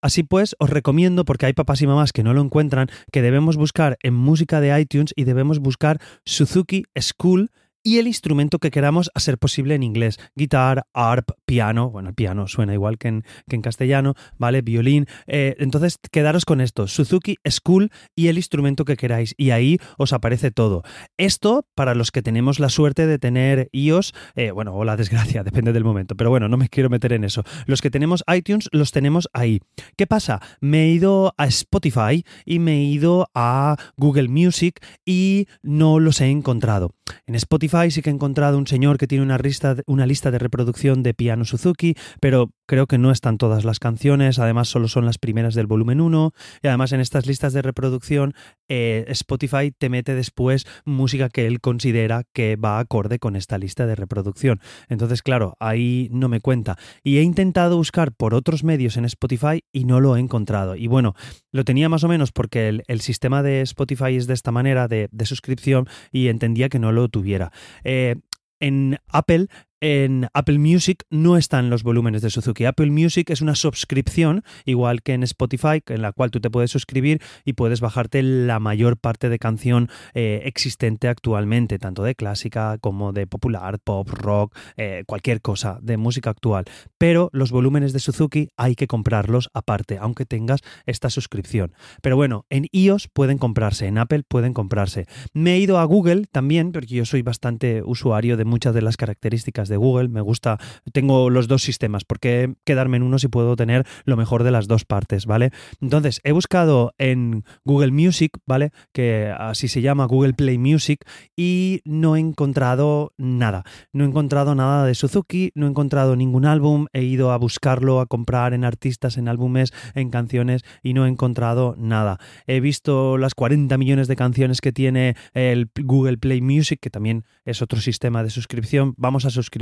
Así 0.02 0.24
pues, 0.24 0.56
os 0.58 0.70
recomiendo, 0.70 1.24
porque 1.24 1.46
hay 1.46 1.52
papás 1.52 1.82
y 1.82 1.86
mamás 1.86 2.12
que 2.12 2.24
no 2.24 2.34
lo 2.34 2.40
encuentran, 2.40 2.88
que 3.12 3.22
debemos 3.22 3.56
buscar 3.56 3.96
en 4.02 4.14
música 4.14 4.60
de 4.60 4.80
iTunes 4.80 5.12
y 5.14 5.22
debemos 5.22 5.60
buscar 5.60 6.00
Suzuki 6.24 6.82
School 6.98 7.52
y 7.82 7.98
el 7.98 8.06
instrumento 8.06 8.58
que 8.58 8.70
queramos 8.70 9.10
a 9.14 9.20
ser 9.20 9.38
posible 9.38 9.74
en 9.74 9.82
inglés. 9.82 10.18
Guitar, 10.34 10.84
arp, 10.92 11.30
piano, 11.46 11.90
bueno, 11.90 12.10
el 12.10 12.14
piano 12.14 12.46
suena 12.46 12.74
igual 12.74 12.98
que 12.98 13.08
en, 13.08 13.24
que 13.48 13.56
en 13.56 13.62
castellano, 13.62 14.14
¿vale? 14.38 14.62
Violín. 14.62 15.06
Eh, 15.26 15.56
entonces, 15.58 15.96
quedaros 16.10 16.44
con 16.44 16.60
esto, 16.60 16.86
Suzuki 16.86 17.36
School 17.48 17.90
y 18.14 18.28
el 18.28 18.36
instrumento 18.36 18.84
que 18.84 18.96
queráis. 18.96 19.34
Y 19.36 19.50
ahí 19.50 19.78
os 19.98 20.12
aparece 20.12 20.50
todo. 20.50 20.82
Esto, 21.16 21.66
para 21.74 21.94
los 21.94 22.10
que 22.10 22.22
tenemos 22.22 22.60
la 22.60 22.68
suerte 22.68 23.06
de 23.06 23.18
tener 23.18 23.68
iOS, 23.72 24.12
eh, 24.34 24.50
bueno, 24.50 24.74
o 24.74 24.84
la 24.84 24.96
desgracia, 24.96 25.42
depende 25.44 25.72
del 25.72 25.84
momento, 25.84 26.16
pero 26.16 26.30
bueno, 26.30 26.48
no 26.48 26.56
me 26.56 26.68
quiero 26.68 26.90
meter 26.90 27.12
en 27.12 27.24
eso. 27.24 27.44
Los 27.66 27.80
que 27.80 27.90
tenemos 27.90 28.24
iTunes, 28.34 28.68
los 28.72 28.92
tenemos 28.92 29.28
ahí. 29.32 29.60
¿Qué 29.96 30.06
pasa? 30.06 30.40
Me 30.60 30.84
he 30.84 30.88
ido 30.88 31.34
a 31.36 31.46
Spotify 31.46 32.24
y 32.44 32.58
me 32.58 32.78
he 32.78 32.84
ido 32.84 33.28
a 33.34 33.76
Google 33.96 34.28
Music 34.28 34.84
y 35.04 35.46
no 35.62 35.98
los 35.98 36.20
he 36.20 36.28
encontrado. 36.28 36.94
En 37.26 37.34
Spotify 37.34 37.69
sí 37.90 38.02
que 38.02 38.10
he 38.10 38.12
encontrado 38.12 38.58
un 38.58 38.66
señor 38.66 38.98
que 38.98 39.06
tiene 39.06 39.24
una 39.24 39.38
una 39.86 40.06
lista 40.06 40.30
de 40.30 40.38
reproducción 40.38 41.02
de 41.02 41.14
piano 41.14 41.44
Suzuki, 41.44 41.94
pero 42.20 42.50
creo 42.70 42.86
que 42.86 42.98
no 42.98 43.10
están 43.10 43.36
todas 43.36 43.64
las 43.64 43.80
canciones, 43.80 44.38
además 44.38 44.68
solo 44.68 44.86
son 44.86 45.04
las 45.04 45.18
primeras 45.18 45.56
del 45.56 45.66
volumen 45.66 46.00
1 46.00 46.32
y 46.62 46.68
además 46.68 46.92
en 46.92 47.00
estas 47.00 47.26
listas 47.26 47.52
de 47.52 47.62
reproducción 47.62 48.32
eh, 48.68 49.06
Spotify 49.08 49.72
te 49.76 49.88
mete 49.88 50.14
después 50.14 50.68
música 50.84 51.30
que 51.30 51.48
él 51.48 51.60
considera 51.60 52.22
que 52.32 52.54
va 52.54 52.78
acorde 52.78 53.18
con 53.18 53.34
esta 53.34 53.58
lista 53.58 53.86
de 53.86 53.96
reproducción. 53.96 54.60
Entonces, 54.88 55.20
claro, 55.22 55.56
ahí 55.58 56.10
no 56.12 56.28
me 56.28 56.40
cuenta. 56.40 56.78
Y 57.02 57.18
he 57.18 57.22
intentado 57.22 57.76
buscar 57.76 58.12
por 58.12 58.34
otros 58.34 58.62
medios 58.62 58.96
en 58.96 59.04
Spotify 59.04 59.64
y 59.72 59.84
no 59.84 59.98
lo 59.98 60.16
he 60.16 60.20
encontrado. 60.20 60.76
Y 60.76 60.86
bueno, 60.86 61.16
lo 61.50 61.64
tenía 61.64 61.88
más 61.88 62.04
o 62.04 62.08
menos 62.08 62.30
porque 62.30 62.68
el, 62.86 63.00
sistema 63.00 63.42
de 63.42 63.62
Spotify 63.62 64.14
es 64.14 64.28
de 64.28 64.34
esta 64.34 64.52
manera 64.52 64.86
de, 64.86 65.08
de 65.10 65.26
suscripción 65.26 65.88
y 66.12 66.28
entendía 66.28 66.68
que 66.68 66.78
no 66.78 66.92
lo 66.92 67.08
tuviera. 67.08 67.50
Eh, 67.82 68.14
en 68.60 68.98
Apple 69.08 69.48
en 69.80 70.28
Apple 70.34 70.58
Music 70.58 71.04
no 71.10 71.36
están 71.36 71.70
los 71.70 71.82
volúmenes 71.82 72.22
de 72.22 72.30
Suzuki. 72.30 72.66
Apple 72.66 72.90
Music 72.90 73.30
es 73.30 73.40
una 73.40 73.54
suscripción, 73.54 74.44
igual 74.64 75.02
que 75.02 75.14
en 75.14 75.22
Spotify, 75.22 75.82
en 75.88 76.02
la 76.02 76.12
cual 76.12 76.30
tú 76.30 76.40
te 76.40 76.50
puedes 76.50 76.70
suscribir 76.70 77.22
y 77.44 77.54
puedes 77.54 77.80
bajarte 77.80 78.22
la 78.22 78.60
mayor 78.60 78.98
parte 78.98 79.28
de 79.28 79.38
canción 79.38 79.88
eh, 80.14 80.42
existente 80.44 81.08
actualmente, 81.08 81.78
tanto 81.78 82.02
de 82.02 82.14
clásica 82.14 82.76
como 82.78 83.12
de 83.12 83.26
popular, 83.26 83.78
pop, 83.78 84.08
rock, 84.08 84.56
eh, 84.76 85.04
cualquier 85.06 85.40
cosa 85.40 85.78
de 85.80 85.96
música 85.96 86.30
actual. 86.30 86.64
Pero 86.98 87.30
los 87.32 87.50
volúmenes 87.50 87.92
de 87.92 88.00
Suzuki 88.00 88.50
hay 88.56 88.74
que 88.74 88.86
comprarlos 88.86 89.48
aparte, 89.54 89.96
aunque 89.98 90.26
tengas 90.26 90.60
esta 90.84 91.08
suscripción. 91.08 91.72
Pero 92.02 92.16
bueno, 92.16 92.44
en 92.50 92.66
iOS 92.72 93.08
pueden 93.08 93.38
comprarse, 93.38 93.86
en 93.86 93.96
Apple 93.96 94.24
pueden 94.28 94.52
comprarse. 94.52 95.06
Me 95.32 95.54
he 95.54 95.58
ido 95.58 95.78
a 95.78 95.84
Google 95.84 96.26
también, 96.30 96.72
porque 96.72 96.94
yo 96.94 97.06
soy 97.06 97.22
bastante 97.22 97.82
usuario 97.82 98.36
de 98.36 98.44
muchas 98.44 98.74
de 98.74 98.82
las 98.82 98.98
características 98.98 99.69
de 99.70 99.78
Google, 99.78 100.08
me 100.08 100.20
gusta, 100.20 100.58
tengo 100.92 101.30
los 101.30 101.48
dos 101.48 101.62
sistemas, 101.62 102.04
¿por 102.04 102.20
qué 102.20 102.54
quedarme 102.64 102.98
en 102.98 103.02
uno 103.02 103.18
si 103.18 103.28
puedo 103.28 103.56
tener 103.56 103.86
lo 104.04 104.18
mejor 104.18 104.44
de 104.44 104.50
las 104.50 104.68
dos 104.68 104.84
partes, 104.84 105.24
¿vale? 105.24 105.50
Entonces, 105.80 106.20
he 106.24 106.32
buscado 106.32 106.92
en 106.98 107.44
Google 107.64 107.92
Music, 107.92 108.32
¿vale? 108.46 108.72
Que 108.92 109.32
así 109.36 109.68
se 109.68 109.80
llama 109.80 110.04
Google 110.04 110.34
Play 110.34 110.58
Music 110.58 111.04
y 111.36 111.80
no 111.84 112.16
he 112.16 112.20
encontrado 112.20 113.12
nada, 113.16 113.64
no 113.92 114.04
he 114.04 114.06
encontrado 114.06 114.54
nada 114.54 114.84
de 114.84 114.94
Suzuki, 114.94 115.52
no 115.54 115.66
he 115.66 115.70
encontrado 115.70 116.16
ningún 116.16 116.44
álbum, 116.44 116.86
he 116.92 117.02
ido 117.02 117.32
a 117.32 117.38
buscarlo, 117.38 118.00
a 118.00 118.06
comprar 118.06 118.52
en 118.52 118.64
artistas, 118.64 119.16
en 119.16 119.28
álbumes, 119.28 119.72
en 119.94 120.10
canciones 120.10 120.62
y 120.82 120.94
no 120.94 121.06
he 121.06 121.08
encontrado 121.08 121.74
nada. 121.78 122.18
He 122.46 122.60
visto 122.60 123.18
las 123.18 123.34
40 123.34 123.76
millones 123.78 124.08
de 124.08 124.16
canciones 124.16 124.60
que 124.60 124.72
tiene 124.72 125.16
el 125.34 125.70
Google 125.80 126.18
Play 126.18 126.40
Music, 126.40 126.80
que 126.80 126.90
también 126.90 127.24
es 127.44 127.62
otro 127.62 127.80
sistema 127.80 128.22
de 128.22 128.30
suscripción. 128.30 128.94
Vamos 128.96 129.24
a 129.24 129.30
suscribir 129.30 129.59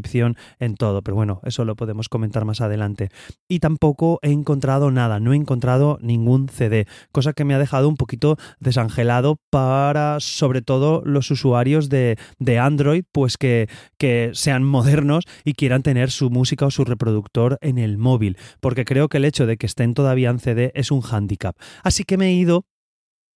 en 0.59 0.75
todo, 0.75 1.03
pero 1.03 1.15
bueno, 1.15 1.41
eso 1.45 1.65
lo 1.65 1.77
podemos 1.77 2.09
comentar 2.09 2.45
más 2.45 2.61
adelante. 2.61 3.11
Y 3.49 3.61
tampoco 3.61 4.19
he 4.23 4.31
encontrado 4.31 4.91
nada, 4.91 5.21
no 5.21 5.33
he 5.33 5.37
encontrado 5.37 5.99
ningún 6.01 6.49
CD, 6.49 6.87
cosa 7.13 7.33
que 7.33 7.45
me 7.45 7.55
ha 7.55 7.59
dejado 7.59 7.89
un 7.89 7.97
poquito 7.97 8.37
desangelado 8.61 9.39
para 9.51 10.21
sobre 10.21 10.63
todo 10.63 11.03
los 11.05 11.31
usuarios 11.31 11.89
de, 11.89 12.19
de 12.39 12.59
Android, 12.59 13.05
pues 13.13 13.37
que, 13.37 13.69
que 13.99 14.31
sean 14.35 14.65
modernos 14.65 15.25
y 15.45 15.55
quieran 15.55 15.83
tener 15.83 16.11
su 16.11 16.31
música 16.31 16.67
o 16.67 16.71
su 16.71 16.85
reproductor 16.85 17.59
en 17.61 17.79
el 17.79 17.99
móvil, 17.99 18.37
porque 18.61 18.85
creo 18.85 19.09
que 19.09 19.19
el 19.19 19.25
hecho 19.25 19.47
de 19.47 19.57
que 19.57 19.67
estén 19.67 19.95
todavía 19.95 20.31
en 20.31 20.39
CD 20.39 20.73
es 20.75 20.91
un 20.91 21.01
hándicap. 21.01 21.57
Así 21.83 22.05
que 22.05 22.17
me 22.17 22.29
he 22.29 22.33
ido 22.33 22.65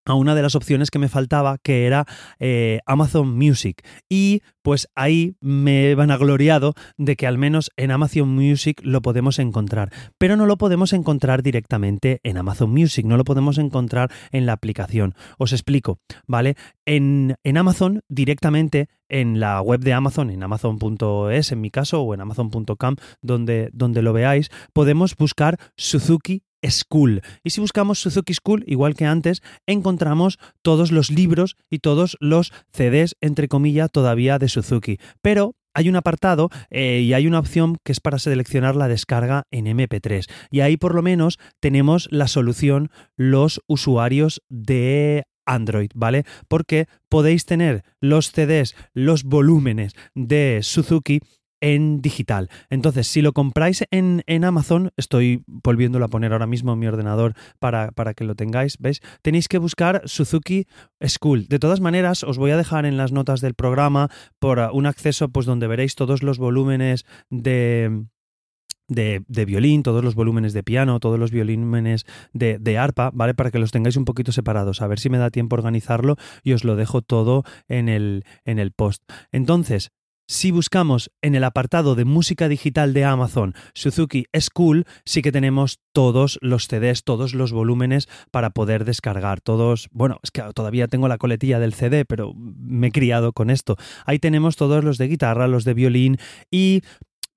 a 0.04 0.14
una 0.14 0.34
de 0.34 0.42
las 0.42 0.54
opciones 0.54 0.90
que 0.90 0.98
me 0.98 1.08
faltaba, 1.08 1.58
que 1.58 1.86
era 1.86 2.06
eh, 2.38 2.80
Amazon 2.86 3.36
Music. 3.36 3.82
Y 4.08 4.42
pues 4.62 4.88
ahí 4.94 5.36
me 5.40 5.94
van 5.94 6.10
gloriado 6.16 6.74
de 6.96 7.16
que 7.16 7.26
al 7.26 7.38
menos 7.38 7.70
en 7.76 7.90
Amazon 7.90 8.28
Music 8.34 8.80
lo 8.82 9.02
podemos 9.02 9.38
encontrar. 9.38 9.92
Pero 10.18 10.36
no 10.36 10.46
lo 10.46 10.56
podemos 10.56 10.92
encontrar 10.92 11.42
directamente 11.42 12.20
en 12.22 12.36
Amazon 12.36 12.70
Music, 12.70 13.04
no 13.06 13.16
lo 13.16 13.24
podemos 13.24 13.58
encontrar 13.58 14.10
en 14.30 14.46
la 14.46 14.52
aplicación. 14.52 15.14
Os 15.38 15.52
explico, 15.52 15.98
¿vale? 16.26 16.56
En, 16.86 17.36
en 17.44 17.56
Amazon 17.56 18.00
directamente 18.08 18.88
en 19.08 19.40
la 19.40 19.60
web 19.60 19.80
de 19.80 19.92
Amazon, 19.92 20.30
en 20.30 20.42
amazon.es 20.42 21.52
en 21.52 21.60
mi 21.60 21.70
caso, 21.70 22.00
o 22.02 22.14
en 22.14 22.22
amazon.com, 22.22 22.96
donde, 23.20 23.68
donde 23.72 24.02
lo 24.02 24.12
veáis, 24.12 24.50
podemos 24.72 25.14
buscar 25.16 25.58
Suzuki 25.76 26.42
School. 26.68 27.22
Y 27.42 27.50
si 27.50 27.60
buscamos 27.60 28.00
Suzuki 28.00 28.34
School, 28.34 28.64
igual 28.66 28.94
que 28.94 29.06
antes, 29.06 29.42
encontramos 29.66 30.38
todos 30.62 30.92
los 30.92 31.10
libros 31.10 31.56
y 31.70 31.78
todos 31.78 32.16
los 32.20 32.52
CDs, 32.72 33.16
entre 33.20 33.48
comillas, 33.48 33.90
todavía 33.90 34.38
de 34.38 34.48
Suzuki. 34.48 34.98
Pero 35.20 35.54
hay 35.74 35.88
un 35.88 35.96
apartado 35.96 36.50
eh, 36.70 37.00
y 37.00 37.14
hay 37.14 37.26
una 37.26 37.38
opción 37.38 37.78
que 37.84 37.92
es 37.92 38.00
para 38.00 38.18
seleccionar 38.18 38.76
la 38.76 38.88
descarga 38.88 39.44
en 39.50 39.66
MP3. 39.66 40.26
Y 40.50 40.60
ahí 40.60 40.76
por 40.76 40.94
lo 40.94 41.02
menos 41.02 41.38
tenemos 41.60 42.08
la 42.10 42.28
solución 42.28 42.90
los 43.16 43.60
usuarios 43.66 44.42
de 44.48 45.24
Android, 45.46 45.90
¿vale? 45.94 46.24
Porque 46.48 46.86
podéis 47.08 47.46
tener 47.46 47.82
los 48.00 48.32
CDs, 48.32 48.74
los 48.94 49.24
volúmenes 49.24 49.92
de 50.14 50.60
Suzuki 50.62 51.20
en 51.62 52.02
digital. 52.02 52.50
Entonces, 52.68 53.06
si 53.06 53.22
lo 53.22 53.32
compráis 53.32 53.84
en, 53.90 54.22
Amazon, 54.44 54.90
estoy 54.96 55.44
volviéndolo 55.46 56.04
a 56.04 56.08
poner 56.08 56.32
ahora 56.32 56.46
mismo 56.46 56.74
en 56.74 56.80
mi 56.80 56.86
ordenador 56.86 57.34
para, 57.60 57.92
para, 57.92 58.12
que 58.12 58.24
lo 58.24 58.34
tengáis, 58.34 58.76
¿veis? 58.78 59.00
Tenéis 59.22 59.48
que 59.48 59.58
buscar 59.58 60.02
Suzuki 60.04 60.66
School. 61.06 61.46
De 61.48 61.58
todas 61.58 61.80
maneras, 61.80 62.24
os 62.24 62.36
voy 62.36 62.50
a 62.50 62.56
dejar 62.56 62.84
en 62.84 62.96
las 62.96 63.12
notas 63.12 63.40
del 63.40 63.54
programa 63.54 64.10
por 64.38 64.58
un 64.72 64.86
acceso 64.86 65.28
pues 65.28 65.46
donde 65.46 65.68
veréis 65.68 65.94
todos 65.94 66.22
los 66.22 66.38
volúmenes 66.38 67.06
de, 67.30 68.06
de, 68.88 69.44
violín, 69.44 69.84
todos 69.84 70.02
los 70.04 70.16
volúmenes 70.16 70.52
de 70.52 70.62
piano, 70.64 70.98
todos 70.98 71.18
los 71.18 71.30
volúmenes 71.30 72.04
de, 72.32 72.58
de, 72.58 72.78
arpa, 72.78 73.10
¿vale? 73.14 73.34
Para 73.34 73.52
que 73.52 73.60
los 73.60 73.70
tengáis 73.70 73.96
un 73.96 74.04
poquito 74.04 74.32
separados. 74.32 74.82
A 74.82 74.88
ver 74.88 74.98
si 74.98 75.10
me 75.10 75.18
da 75.18 75.30
tiempo 75.30 75.54
organizarlo 75.54 76.16
y 76.42 76.52
os 76.52 76.64
lo 76.64 76.74
dejo 76.74 77.02
todo 77.02 77.44
en 77.68 77.88
el, 77.88 78.24
en 78.44 78.58
el 78.58 78.72
post. 78.72 79.02
Entonces, 79.30 79.92
si 80.32 80.50
buscamos 80.50 81.10
en 81.20 81.34
el 81.34 81.44
apartado 81.44 81.94
de 81.94 82.06
música 82.06 82.48
digital 82.48 82.94
de 82.94 83.04
Amazon 83.04 83.54
Suzuki 83.74 84.24
School, 84.40 84.86
sí 85.04 85.20
que 85.20 85.30
tenemos 85.30 85.80
todos 85.92 86.38
los 86.40 86.68
CDs, 86.68 87.04
todos 87.04 87.34
los 87.34 87.52
volúmenes 87.52 88.08
para 88.30 88.48
poder 88.48 88.86
descargar. 88.86 89.42
Todos, 89.42 89.88
bueno, 89.92 90.20
es 90.22 90.30
que 90.30 90.42
todavía 90.54 90.88
tengo 90.88 91.06
la 91.06 91.18
coletilla 91.18 91.60
del 91.60 91.74
CD, 91.74 92.06
pero 92.06 92.32
me 92.34 92.86
he 92.86 92.92
criado 92.92 93.34
con 93.34 93.50
esto. 93.50 93.76
Ahí 94.06 94.18
tenemos 94.18 94.56
todos 94.56 94.82
los 94.82 94.96
de 94.96 95.08
guitarra, 95.08 95.48
los 95.48 95.64
de 95.64 95.74
violín 95.74 96.16
y 96.50 96.80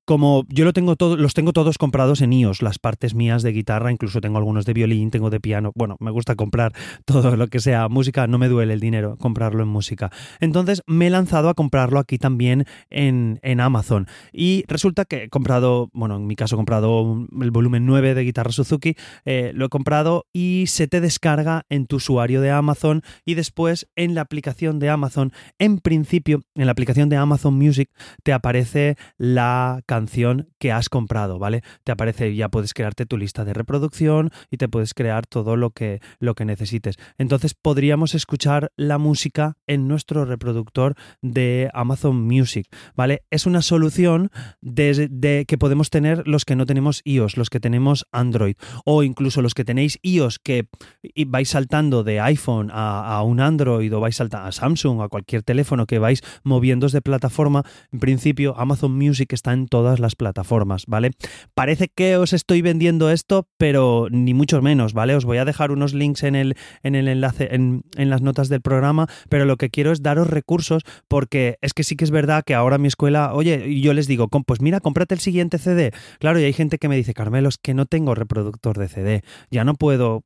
como 0.06 0.46
yo 0.50 0.66
lo 0.66 0.74
tengo 0.74 0.96
todo, 0.96 1.18
los 1.18 1.34
tengo 1.34 1.52
todos 1.52 1.78
comprados 1.78 2.22
en 2.22 2.32
iOS, 2.32 2.62
las 2.62 2.80
partes 2.80 3.16
mías 3.16 3.44
de 3.44 3.52
guitarra, 3.52 3.92
incluso 3.92 4.22
tengo 4.22 4.38
algunos 4.38 4.66
de 4.66 4.74
violín, 4.74 5.12
tengo 5.12 5.30
de 5.30 5.40
piano. 5.40 5.72
Bueno, 5.76 5.98
me 6.00 6.12
gusta 6.12 6.36
comprar 6.36 6.74
todo 7.06 7.36
lo 7.36 7.48
que 7.48 7.60
sea 7.60 7.90
música, 7.90 8.28
no 8.28 8.38
me 8.38 8.48
duele 8.48 8.74
el 8.74 8.80
dinero 8.80 9.18
comprarlo 9.18 9.64
en 9.64 9.70
música. 9.70 10.12
Entonces 10.40 10.84
me 10.86 11.08
he 11.08 11.10
lanzado 11.10 11.50
a 11.50 11.54
comprarlo 11.54 12.00
aquí 12.00 12.18
también 12.18 12.66
en, 12.90 13.40
en 13.42 13.60
Amazon. 13.60 14.08
Y 14.32 14.64
resulta 14.68 15.06
que 15.06 15.24
he 15.24 15.30
comprado, 15.30 15.90
bueno, 15.94 16.18
en 16.18 16.28
mi 16.28 16.36
caso 16.36 16.56
he 16.56 16.58
comprado 16.58 17.26
el 17.42 17.52
volumen 17.52 17.86
9 17.86 18.14
de 18.14 18.24
guitarra 18.24 18.52
Suzuki, 18.52 18.96
eh, 19.26 19.52
lo 19.56 19.66
he 19.66 19.70
comprado 19.70 20.26
y 20.32 20.66
se 20.68 20.88
te 20.88 21.02
descarga 21.02 21.66
en 21.70 21.88
tu 21.88 21.98
usuario 21.98 22.42
de 22.42 22.52
Amazon 22.52 23.02
y 23.26 23.34
después 23.34 23.88
en 23.96 24.16
la 24.16 24.22
aplicación 24.22 24.80
de 24.80 24.90
Amazon, 24.90 25.32
en 25.58 25.80
principio, 25.80 26.44
en 26.56 26.66
la 26.66 26.72
aplicación 26.72 27.10
de 27.10 27.18
Amazon 27.18 27.56
Music, 27.56 27.90
te 28.24 28.34
aparece 28.34 28.98
la 29.18 29.82
canción 29.96 30.50
que 30.60 30.74
has 30.74 30.90
comprado, 30.90 31.40
¿vale? 31.40 31.64
Te 31.86 31.94
aparece, 31.94 32.36
ya 32.36 32.50
puedes 32.50 32.74
crearte 32.74 33.06
tu 33.06 33.18
lista 33.18 33.46
de 33.46 33.54
reproducción 33.54 34.32
y 34.52 34.58
te 34.58 34.68
puedes 34.68 34.94
crear 34.94 35.26
todo 35.26 35.56
lo 35.56 35.70
que, 35.70 36.02
lo 36.20 36.36
que 36.36 36.44
necesites. 36.44 36.98
Entonces 37.18 37.54
podríamos 37.54 38.14
escuchar 38.14 38.74
la 38.76 38.98
música 38.98 39.56
en 39.68 39.88
nuestro 39.88 40.26
reproductor 40.26 40.96
de 41.22 41.70
Amazon 41.74 42.22
Music, 42.22 42.68
¿vale? 42.96 43.24
Es 43.32 43.46
una 43.46 43.62
solución 43.62 44.32
de, 44.62 45.46
que 45.48 45.58
podemos 45.58 45.90
tener 45.90 46.28
los 46.28 46.44
que 46.44 46.58
no 46.58 46.66
tenemos 46.66 47.02
iOS, 47.06 47.38
los 47.38 47.50
que 47.50 47.62
tenemos 47.62 48.06
Android, 48.12 48.56
o 48.84 49.02
incluso 49.04 49.42
los 49.42 49.54
que 49.54 49.64
tenéis 49.64 49.98
iOS 50.02 50.40
que 50.40 50.68
vais 51.28 51.50
saltando 51.50 52.04
de 52.04 52.20
iPhone 52.20 52.70
a, 52.74 53.22
un 53.24 53.40
Android 53.40 53.96
o 53.96 54.02
vais 54.02 54.18
saltando 54.18 54.48
a 54.48 54.52
Samsung, 54.52 55.02
a 55.02 55.08
cualquier 55.08 55.42
teléfono 55.42 55.86
que 55.86 56.00
vais 56.00 56.22
moviendo 56.44 56.90
de 56.90 57.02
plataforma. 57.02 57.64
En 57.94 58.00
principio, 58.00 58.56
Amazon 58.58 58.92
Music 58.92 59.32
está 59.32 59.54
en 59.54 59.68
todas 59.86 60.00
las 60.00 60.16
plataformas, 60.16 60.86
¿vale? 60.88 61.12
Parece 61.54 61.90
que 61.94 62.18
os 62.18 62.34
estoy 62.34 62.64
vendiendo 62.64 63.12
esto, 63.12 63.48
pero 63.60 64.08
ni 64.10 64.34
mucho 64.34 64.60
menos, 64.64 64.94
¿vale? 64.94 65.14
Os 65.14 65.26
voy 65.26 65.38
a 65.38 65.46
dejar 65.46 65.70
unos 65.70 65.94
links 65.94 66.24
en 66.24 66.34
el, 66.34 66.56
en 66.82 66.96
el 66.96 67.08
enlace, 67.08 67.50
en, 67.54 67.84
en 67.96 68.10
las 68.10 68.24
notas 68.24 68.50
del 68.50 68.62
programa, 68.62 69.06
pero 69.30 69.46
lo 69.46 69.58
que 69.58 69.70
quiero 69.70 69.92
es 69.92 70.02
daros 70.02 70.28
recursos 70.28 70.82
porque 71.08 71.60
es 71.62 71.74
que 71.74 71.84
sí 71.84 71.96
que 71.96 72.04
es 72.04 72.10
verdad 72.10 72.44
que 72.44 72.56
ahora 72.56 72.80
mi 72.80 72.88
escuela, 72.88 73.36
oye, 73.36 73.80
yo 73.80 73.94
les 73.94 74.08
digo, 74.08 74.28
pues 74.28 74.60
mira, 74.60 74.80
cómprate 74.80 75.14
el 75.14 75.20
siguiente 75.20 75.60
CD. 75.60 75.92
Claro, 76.18 76.40
y 76.40 76.46
hay 76.46 76.54
gente 76.54 76.80
que 76.80 76.90
me 76.90 76.96
dice, 76.96 77.14
Carmelo, 77.14 77.50
es 77.50 77.60
que 77.60 77.76
no 77.76 77.86
tengo 77.86 78.16
reproductor 78.16 78.80
de 78.80 78.88
CD, 78.88 79.22
ya 79.52 79.64
no 79.66 79.76
puedo 79.76 80.24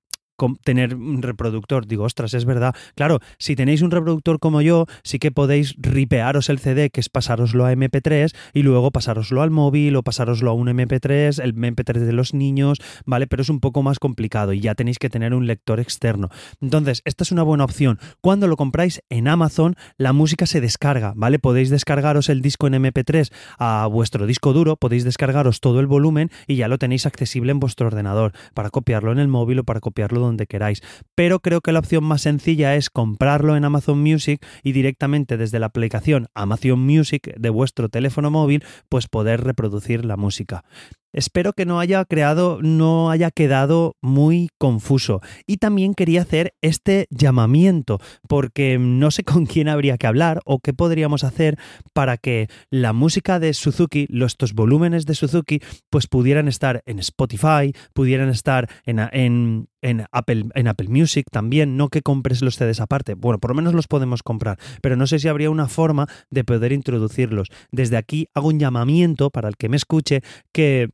tener 0.64 0.96
un 0.96 1.22
reproductor. 1.22 1.88
Digo, 1.88 2.04
ostras, 2.04 2.34
es 2.34 2.46
verdad. 2.46 2.76
Claro, 2.96 3.20
si 3.38 3.56
tenéis 3.56 3.82
un 3.82 3.92
reproductor 3.92 4.40
como 4.40 4.62
yo, 4.62 4.86
sí 5.04 5.20
que 5.20 5.32
podéis 5.32 5.76
ripearos 5.78 6.50
el 6.50 6.60
CD, 6.60 6.90
que 6.90 7.00
es 7.00 7.10
pasároslo 7.10 7.66
a 7.66 7.74
MP3 7.74 8.34
y 8.54 8.64
luego 8.64 8.92
pasároslo 8.92 9.42
al 9.42 9.52
móvil 9.52 9.96
o 9.96 10.04
pasároslo 10.04 10.52
a 10.52 10.54
un 10.54 10.68
MP3, 10.68 11.42
el 11.44 11.56
MP3 11.56 12.00
de 12.00 12.14
los 12.14 12.34
niños, 12.34 12.80
¿vale? 13.06 13.28
Pero 13.28 13.42
es 13.42 13.50
un 13.50 13.60
poco 13.60 13.84
más 13.84 14.00
complicado 14.00 14.54
y 14.54 14.62
ya 14.62 14.76
tenéis 14.76 15.00
que 15.00 15.10
tener 15.10 15.34
un 15.34 15.48
lector 15.48 15.80
externo. 15.80 16.30
Entonces, 16.62 17.02
esta 17.06 17.24
es 17.24 17.32
una 17.32 17.44
buena 17.44 17.66
opción. 17.66 18.00
Cuando 18.22 18.48
lo 18.48 18.58
compráis 18.58 19.02
en 19.10 19.28
Amazon, 19.28 19.76
la 19.98 20.14
música 20.14 20.46
se 20.46 20.62
descarga, 20.62 21.14
¿vale? 21.16 21.40
Podéis 21.40 21.70
descargaros 21.70 22.30
el 22.30 22.42
disco 22.42 22.68
en 22.68 22.74
MP3 22.74 23.32
a 23.58 23.88
vuestro 23.88 24.26
disco 24.26 24.54
duro, 24.54 24.78
podéis 24.78 25.04
descargaros 25.04 25.60
todo 25.60 25.80
el 25.80 25.88
volumen 25.88 26.32
y 26.48 26.56
ya 26.56 26.68
lo 26.68 26.78
tenéis 26.78 27.06
accesible 27.06 27.52
en 27.52 27.60
vuestro 27.60 27.88
ordenador 27.88 28.34
para 28.54 28.70
copiarlo 28.70 29.12
en 29.12 29.20
el 29.20 29.28
móvil 29.28 29.60
o 29.60 29.64
para 29.64 29.80
copiarlo 29.80 30.20
donde 30.20 30.29
queráis. 30.48 30.82
Pero 31.16 31.40
creo 31.40 31.62
que 31.62 31.72
la 31.72 31.80
opción 31.80 32.04
más 32.04 32.22
sencilla 32.22 32.76
es 32.76 32.90
comprarlo 32.90 33.56
en 33.56 33.66
Amazon 33.66 34.02
Music 34.02 34.46
y 34.64 34.72
directamente 34.72 35.38
desde 35.38 35.60
la 35.60 35.68
aplicación 35.68 36.28
Amazon 36.34 36.80
Music 36.80 37.34
de 37.38 37.50
vuestro 37.50 37.90
teléfono 37.90 38.32
móvil, 38.32 38.64
pues 38.90 39.08
poder 39.08 39.44
reproducir 39.44 40.06
la 40.06 40.18
música. 40.18 40.64
Espero 41.12 41.54
que 41.54 41.66
no 41.66 41.80
haya 41.80 42.06
creado, 42.06 42.60
no 42.62 43.10
haya 43.10 43.32
quedado 43.32 43.96
muy 44.02 44.50
confuso. 44.58 45.22
Y 45.48 45.58
también 45.58 45.96
quería 45.96 46.22
hacer 46.22 46.54
este 46.62 47.08
llamamiento, 47.10 48.00
porque 48.28 48.78
no 48.80 49.10
sé 49.12 49.24
con 49.24 49.46
quién 49.46 49.70
habría 49.70 49.98
que 49.98 50.08
hablar 50.08 50.42
o 50.46 50.60
qué 50.60 50.74
podríamos 50.74 51.24
hacer 51.24 51.58
para 51.94 52.18
que 52.18 52.48
la 52.70 52.94
música 52.94 53.40
de 53.40 53.54
Suzuki, 53.54 54.08
estos 54.10 54.54
volúmenes 54.54 55.06
de 55.06 55.16
Suzuki, 55.16 55.62
pues 55.90 56.08
pudieran 56.08 56.48
estar 56.48 56.84
en 56.86 57.00
Spotify, 57.00 57.74
pudieran 57.94 58.30
estar 58.30 58.70
en, 58.86 59.00
en, 59.12 59.68
en, 59.82 60.06
Apple, 60.12 60.46
en 60.54 60.68
Apple 60.68 60.90
Music 60.90 61.26
también, 61.32 61.76
no 61.76 61.90
que 61.90 62.02
compres 62.02 62.42
los 62.42 62.56
CDs 62.56 62.80
aparte. 62.82 63.16
Bueno, 63.16 63.40
por 63.40 63.52
lo 63.52 63.56
menos 63.56 63.74
los 63.74 63.88
podemos 63.88 64.22
comprar, 64.22 64.60
pero 64.82 64.96
no 64.96 65.08
sé 65.08 65.18
si 65.18 65.28
habría 65.28 65.50
una 65.50 65.68
forma 65.68 66.08
de 66.30 66.44
poder 66.44 66.72
introducirlos. 66.72 67.50
Desde 67.72 67.98
aquí 67.98 68.28
hago 68.36 68.50
un 68.50 68.60
llamamiento 68.60 69.32
para 69.32 69.48
el 69.48 69.58
que 69.58 69.70
me 69.70 69.78
escuche 69.78 70.22
que 70.52 70.90